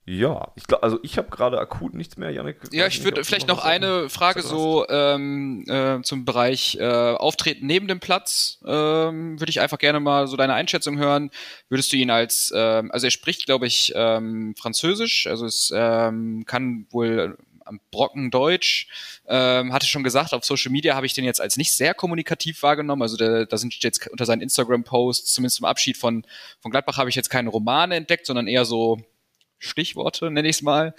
[0.07, 2.57] Ja, ich glaube, also ich habe gerade akut nichts mehr, Janik.
[2.71, 7.65] Ja, ich würde vielleicht noch dem eine Frage so ähm, äh, zum Bereich äh, Auftreten
[7.65, 8.59] neben dem Platz.
[8.67, 11.31] Ähm, würde ich einfach gerne mal so deine Einschätzung hören.
[11.69, 16.43] Würdest du ihn als, ähm, also er spricht, glaube ich, ähm, Französisch, also es ähm,
[16.45, 17.35] kann wohl
[17.65, 18.87] am Brocken Deutsch.
[19.27, 22.63] Ähm, hatte schon gesagt, auf Social Media habe ich den jetzt als nicht sehr kommunikativ
[22.63, 23.01] wahrgenommen.
[23.01, 26.25] Also da, da sind jetzt unter seinen Instagram-Posts, zumindest zum Abschied von,
[26.59, 28.99] von Gladbach, habe ich jetzt keine Romane entdeckt, sondern eher so
[29.59, 30.93] Stichworte, nenne ich es mal.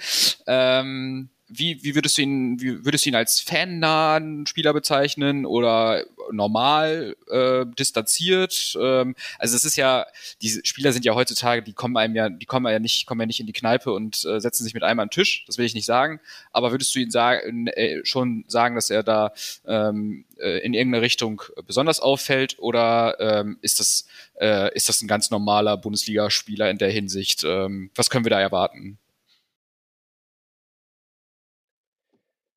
[0.47, 6.05] Ähm, wie, wie würdest du ihn, wie würdest du ihn als fannahen Spieler bezeichnen oder
[6.33, 8.77] normal äh, distanziert?
[8.81, 10.07] Ähm, also es ist ja,
[10.43, 13.27] diese Spieler sind ja heutzutage, die kommen einem ja, die kommen ja nicht, kommen ja
[13.27, 15.45] nicht in die Kneipe und äh, setzen sich mit einem an den Tisch.
[15.47, 16.21] Das will ich nicht sagen.
[16.51, 19.33] Aber würdest du ihn sagen, äh, schon sagen, dass er da
[19.67, 24.07] ähm, äh, in irgendeine Richtung besonders auffällt oder ähm, ist das
[24.41, 27.45] äh, ist das ein ganz normaler Bundesligaspieler in der Hinsicht?
[27.45, 28.99] Ähm, was können wir da erwarten?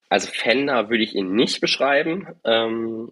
[0.09, 2.27] Also Fender würde ich ihn nicht beschreiben.
[2.43, 3.11] Ähm,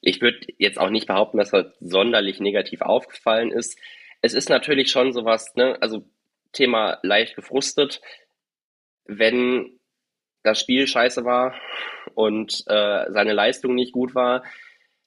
[0.00, 3.78] ich würde jetzt auch nicht behaupten, dass er sonderlich negativ aufgefallen ist.
[4.22, 6.08] Es ist natürlich schon sowas, ne, also
[6.52, 8.00] Thema leicht gefrustet,
[9.04, 9.78] wenn
[10.42, 11.54] das Spiel scheiße war
[12.14, 14.44] und äh, seine Leistung nicht gut war,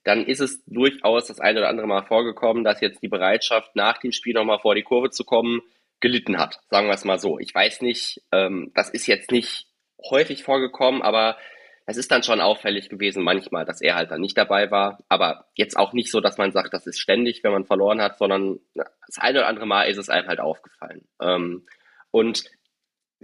[0.03, 3.99] dann ist es durchaus das eine oder andere Mal vorgekommen, dass jetzt die Bereitschaft, nach
[3.99, 5.61] dem Spiel nochmal vor die Kurve zu kommen,
[5.99, 6.59] gelitten hat.
[6.69, 7.37] Sagen wir es mal so.
[7.39, 9.67] Ich weiß nicht, ähm, das ist jetzt nicht
[10.09, 11.37] häufig vorgekommen, aber
[11.85, 14.99] es ist dann schon auffällig gewesen manchmal, dass er halt dann nicht dabei war.
[15.09, 18.17] Aber jetzt auch nicht so, dass man sagt, das ist ständig, wenn man verloren hat,
[18.17, 21.07] sondern das eine oder andere Mal ist es einem halt aufgefallen.
[21.21, 21.65] Ähm,
[22.11, 22.45] und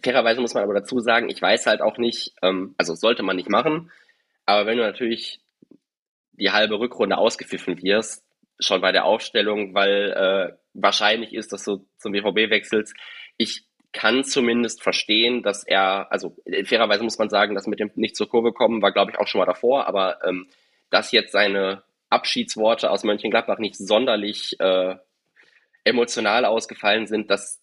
[0.03, 3.35] fairerweise muss man aber dazu sagen, ich weiß halt auch nicht, ähm, also sollte man
[3.35, 3.91] nicht machen,
[4.45, 5.41] aber wenn du natürlich
[6.33, 8.23] die halbe Rückrunde ausgepfiffen wirst,
[8.59, 12.95] schon bei der Aufstellung, weil äh, wahrscheinlich ist, dass du zum BVB wechselst.
[13.37, 16.35] Ich kann zumindest verstehen, dass er, also
[16.65, 19.27] fairerweise muss man sagen, dass mit dem nicht zur Kurve kommen war, glaube ich, auch
[19.27, 20.47] schon mal davor, aber ähm,
[20.89, 24.95] dass jetzt seine Abschiedsworte aus Mönchengladbach nicht sonderlich äh,
[25.83, 27.61] emotional ausgefallen sind, das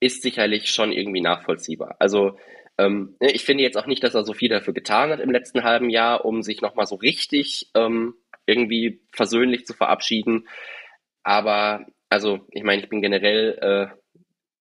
[0.00, 1.96] ist sicherlich schon irgendwie nachvollziehbar.
[1.98, 2.38] Also
[2.78, 5.64] ähm, ich finde jetzt auch nicht, dass er so viel dafür getan hat im letzten
[5.64, 8.14] halben Jahr, um sich nochmal so richtig ähm,
[8.46, 10.48] irgendwie versöhnlich zu verabschieden.
[11.22, 13.96] Aber also, ich meine, ich bin generell äh,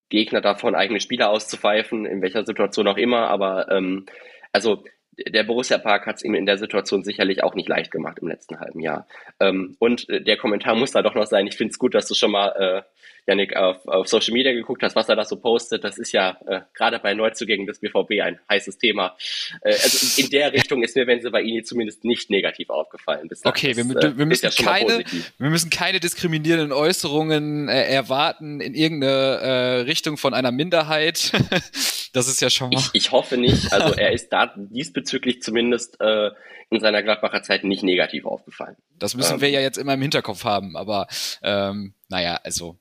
[0.09, 3.27] Gegner davon, eigene Spieler auszupfeifen, in welcher Situation auch immer.
[3.29, 4.05] Aber ähm,
[4.51, 4.83] also
[5.17, 8.27] der Borussia Park hat es ihm in der Situation sicherlich auch nicht leicht gemacht im
[8.27, 9.07] letzten halben Jahr.
[9.39, 11.47] Ähm, und äh, der Kommentar muss da doch noch sein.
[11.47, 12.83] Ich finde es gut, dass du schon mal,
[13.25, 15.83] äh, Janik, auf, auf Social Media geguckt hast, was er da so postet.
[15.83, 19.15] Das ist ja äh, gerade bei Neuzugängen des BVB ein heißes Thema.
[19.61, 23.27] Äh, also in der Richtung ist mir, wenn sie bei Ihnen zumindest nicht negativ aufgefallen.
[23.27, 23.51] Bislang.
[23.51, 25.03] Okay, wir, Das, äh, wir, ist müssen ja keine,
[25.37, 31.31] wir müssen keine diskriminierenden Äußerungen äh, erwarten in irgendeine äh, Richtung von einer Minderheit.
[32.13, 32.79] das ist ja schon mal.
[32.79, 33.71] Ich, ich hoffe nicht.
[33.71, 36.31] Also er ist da diesbezüglich zumindest äh,
[36.69, 38.75] in seiner Gladbacher Zeit nicht negativ aufgefallen.
[38.97, 39.41] Das müssen Ähm.
[39.41, 41.07] wir ja jetzt immer im Hinterkopf haben, aber
[41.41, 42.79] ähm, naja, also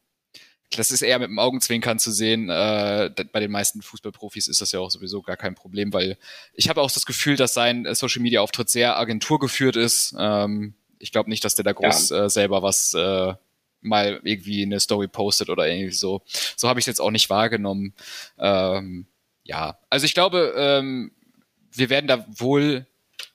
[0.78, 2.48] das ist eher mit dem Augenzwinkern zu sehen.
[2.48, 6.18] Äh, bei den meisten Fußballprofis ist das ja auch sowieso gar kein Problem, weil
[6.54, 10.14] ich habe auch das Gefühl, dass sein äh, Social Media Auftritt sehr agenturgeführt ist.
[10.18, 12.24] Ähm, ich glaube nicht, dass der da groß ja.
[12.24, 13.34] äh, selber was äh,
[13.80, 16.22] mal irgendwie eine Story postet oder irgendwie so.
[16.56, 17.94] So habe ich es jetzt auch nicht wahrgenommen.
[18.38, 19.06] Ähm,
[19.42, 21.12] ja, also ich glaube, ähm,
[21.72, 22.86] wir werden da wohl,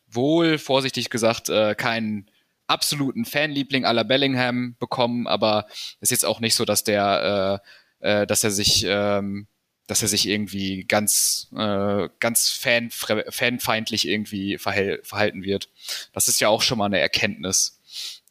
[0.09, 2.29] wohl vorsichtig gesagt, äh, keinen
[2.67, 5.67] absoluten Fanliebling aller Bellingham bekommen, aber
[6.01, 7.61] ist jetzt auch nicht so, dass der,
[8.01, 9.47] äh, äh, dass er sich, ähm,
[9.87, 15.69] dass er sich irgendwie ganz, äh, ganz fan, fanfeindlich irgendwie verhält, verhalten wird.
[16.13, 17.79] Das ist ja auch schon mal eine Erkenntnis.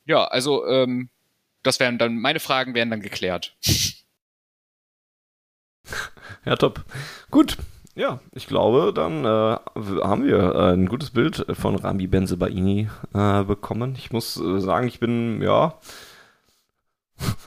[0.04, 1.08] Ja, also ähm,
[1.62, 3.56] das wären dann meine Fragen wären dann geklärt.
[6.44, 6.84] Ja, top.
[7.30, 7.56] Gut,
[7.96, 9.58] ja, ich glaube, dann äh,
[10.04, 13.94] haben wir äh, ein gutes Bild von Rami Benzebaini äh, bekommen.
[13.96, 15.78] Ich muss äh, sagen, ich bin, ja,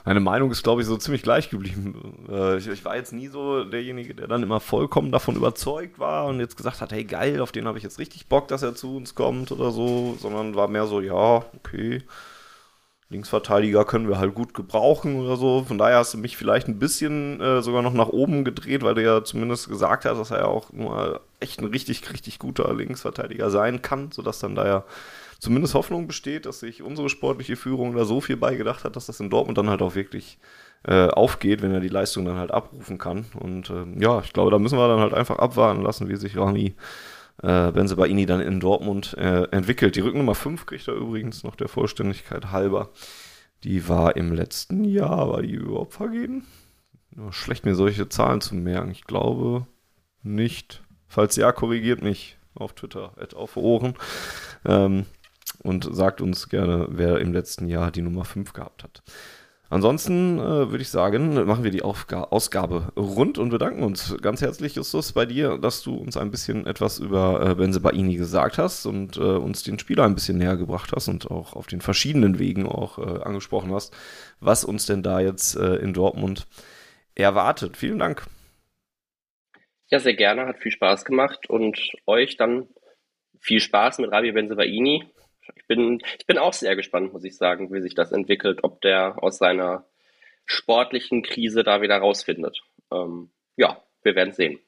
[0.04, 2.26] meine Meinung ist, glaube ich, so ziemlich gleich geblieben.
[2.28, 6.26] Äh, ich, ich, war jetzt nie so derjenige, der dann immer vollkommen davon überzeugt war
[6.26, 8.74] und jetzt gesagt hat, hey geil, auf den habe ich jetzt richtig Bock, dass er
[8.74, 12.02] zu uns kommt oder so, sondern war mehr so, ja, okay,
[13.10, 15.64] Linksverteidiger können wir halt gut gebrauchen oder so.
[15.64, 18.94] Von daher hast du mich vielleicht ein bisschen äh, sogar noch nach oben gedreht, weil
[18.94, 22.72] du ja zumindest gesagt hast, dass er ja auch mal echt ein richtig, richtig guter
[22.72, 24.84] Linksverteidiger sein kann, sodass dann da ja
[25.40, 29.18] zumindest Hoffnung besteht, dass sich unsere sportliche Führung da so viel beigedacht hat, dass das
[29.18, 30.38] in Dortmund dann halt auch wirklich
[30.86, 33.26] äh, aufgeht, wenn er die Leistung dann halt abrufen kann.
[33.38, 36.36] Und äh, ja, ich glaube, da müssen wir dann halt einfach abwarten lassen, wie sich
[36.36, 36.74] Rami
[37.42, 39.96] äh, Benzebaini dann in Dortmund äh, entwickelt.
[39.96, 42.90] Die Rücknummer 5 kriegt er übrigens noch der Vollständigkeit halber.
[43.64, 46.46] Die war im letzten Jahr, war die überhaupt vergeben?
[47.10, 48.90] Nur schlecht mir solche Zahlen zu merken.
[48.90, 49.66] Ich glaube
[50.22, 50.82] nicht.
[51.06, 53.94] Falls ja, korrigiert mich auf Twitter, auf Ohren.
[54.64, 55.06] Ähm,
[55.62, 59.02] und sagt uns gerne, wer im letzten Jahr die Nummer 5 gehabt hat.
[59.70, 64.42] Ansonsten äh, würde ich sagen, machen wir die Aufga Ausgabe rund und bedanken uns ganz
[64.42, 68.84] herzlich, Justus, bei dir, dass du uns ein bisschen etwas über äh, Benzebaini gesagt hast
[68.84, 72.40] und äh, uns den Spieler ein bisschen näher gebracht hast und auch auf den verschiedenen
[72.40, 73.96] Wegen auch äh, angesprochen hast,
[74.40, 76.48] was uns denn da jetzt äh, in Dortmund
[77.14, 77.76] erwartet.
[77.76, 78.26] Vielen Dank.
[79.86, 82.66] Ja, sehr gerne, hat viel Spaß gemacht und euch dann
[83.38, 85.04] viel Spaß mit Rabi Benzebaini
[85.56, 88.80] ich bin, ich bin auch sehr gespannt, muss ich sagen, wie sich das entwickelt, ob
[88.80, 89.84] der aus seiner
[90.46, 92.60] sportlichen Krise da wieder rausfindet.
[92.92, 94.58] Ähm, ja, wir werden sehen.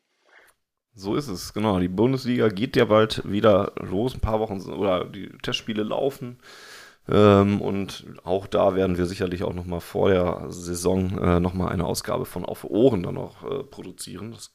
[0.95, 1.79] So ist es, genau.
[1.79, 6.39] Die Bundesliga geht ja bald wieder los, ein paar Wochen oder die Testspiele laufen.
[7.09, 11.85] Ähm, und auch da werden wir sicherlich auch nochmal vor der Saison äh, nochmal eine
[11.85, 14.33] Ausgabe von Auf Ohren dann noch äh, produzieren.
[14.33, 14.53] Das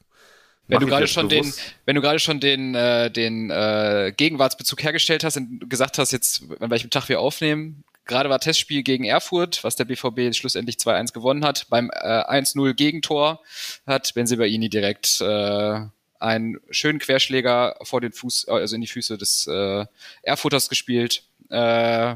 [0.68, 1.60] wenn du gerade schon bewusst.
[1.60, 6.12] den, wenn du gerade schon den, äh, den äh, Gegenwartsbezug hergestellt hast und gesagt hast,
[6.12, 10.78] jetzt an welchem Tag wir aufnehmen, gerade war Testspiel gegen Erfurt, was der BVB schlussendlich
[10.78, 11.68] 2-1 gewonnen hat.
[11.70, 13.42] Beim äh, 1-0 Gegentor
[13.86, 15.82] hat Benzibaini direkt äh,
[16.20, 19.86] einen schönen Querschläger vor den Fuß, also in die Füße des äh,
[20.24, 21.24] Erfurters gespielt.
[21.50, 22.16] Äh,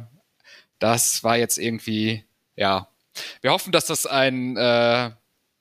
[0.79, 2.23] das war jetzt irgendwie,
[2.55, 2.87] ja.
[3.41, 5.11] Wir hoffen, dass das ein äh,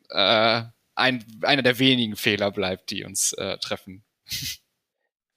[0.08, 0.62] äh,
[1.00, 4.04] ein, einer der wenigen Fehler bleibt, die uns äh, treffen.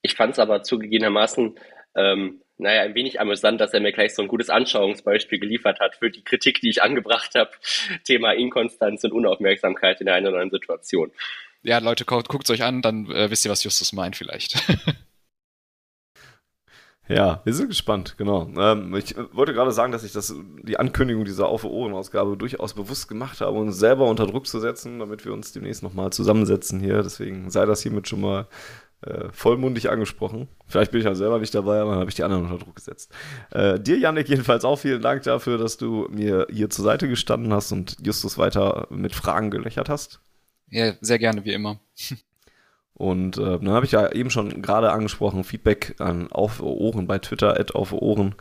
[0.02, 1.58] Ich fand es aber zugegebenermaßen,
[1.96, 5.96] ähm, naja, ein wenig amüsant, dass er mir gleich so ein gutes Anschauungsbeispiel geliefert hat
[5.96, 7.52] für die Kritik, die ich angebracht habe.
[8.04, 11.12] Thema Inkonstanz und Unaufmerksamkeit in einer oder anderen Situation.
[11.64, 14.56] Ja, Leute, guckt es euch an, dann äh, wisst ihr, was Justus meint vielleicht.
[17.10, 18.48] Ja, wir sind gespannt, genau.
[18.58, 20.34] Ähm, ich wollte gerade sagen, dass ich das,
[20.64, 25.00] die Ankündigung dieser Auf Ohren-Ausgabe durchaus bewusst gemacht habe, uns selber unter Druck zu setzen,
[25.00, 27.04] damit wir uns demnächst nochmal zusammensetzen hier.
[27.04, 28.48] Deswegen sei das hiermit schon mal
[29.02, 30.48] äh, vollmundig angesprochen.
[30.66, 32.78] Vielleicht bin ich ja selber nicht dabei, aber dann habe ich die anderen unter Druck
[32.78, 33.12] gesetzt.
[33.52, 37.52] Äh, dir, Yannick, jedenfalls auch vielen Dank dafür, dass du mir hier zur Seite gestanden
[37.52, 40.22] hast und Justus weiter mit Fragen gelöchert hast.
[40.70, 41.82] Ja, sehr gerne, wie immer.
[42.96, 47.20] Und äh, dann habe ich ja eben schon gerade angesprochen, Feedback an Auf Ohren bei
[47.20, 48.36] Twitter, at Auf Ohren.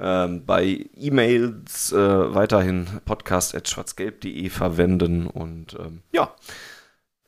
[0.00, 5.26] Ähm, bei E-Mails äh, weiterhin podcast.schwarzgelb.de verwenden.
[5.26, 6.34] Und ähm, ja,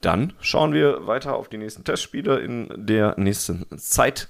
[0.01, 4.29] dann schauen wir weiter auf die nächsten Testspiele in der nächsten Zeit.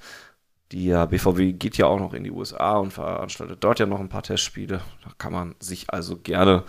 [0.72, 4.08] Die BVB geht ja auch noch in die USA und veranstaltet dort ja noch ein
[4.08, 4.80] paar Testspiele.
[5.04, 6.64] Da kann man sich also gerne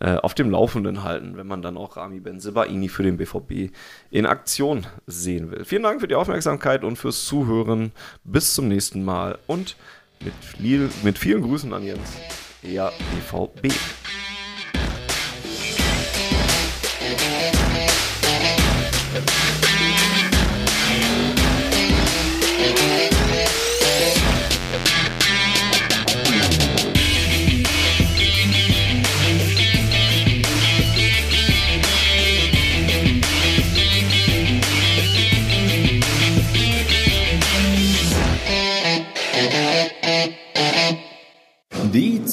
[0.00, 3.74] äh, auf dem Laufenden halten, wenn man dann auch Rami Benzibaini für den BVB
[4.10, 5.64] in Aktion sehen will.
[5.64, 7.92] Vielen Dank für die Aufmerksamkeit und fürs Zuhören.
[8.24, 9.76] Bis zum nächsten Mal und
[10.24, 12.16] mit, viel, mit vielen Grüßen an Jens,
[12.62, 13.74] der BVB.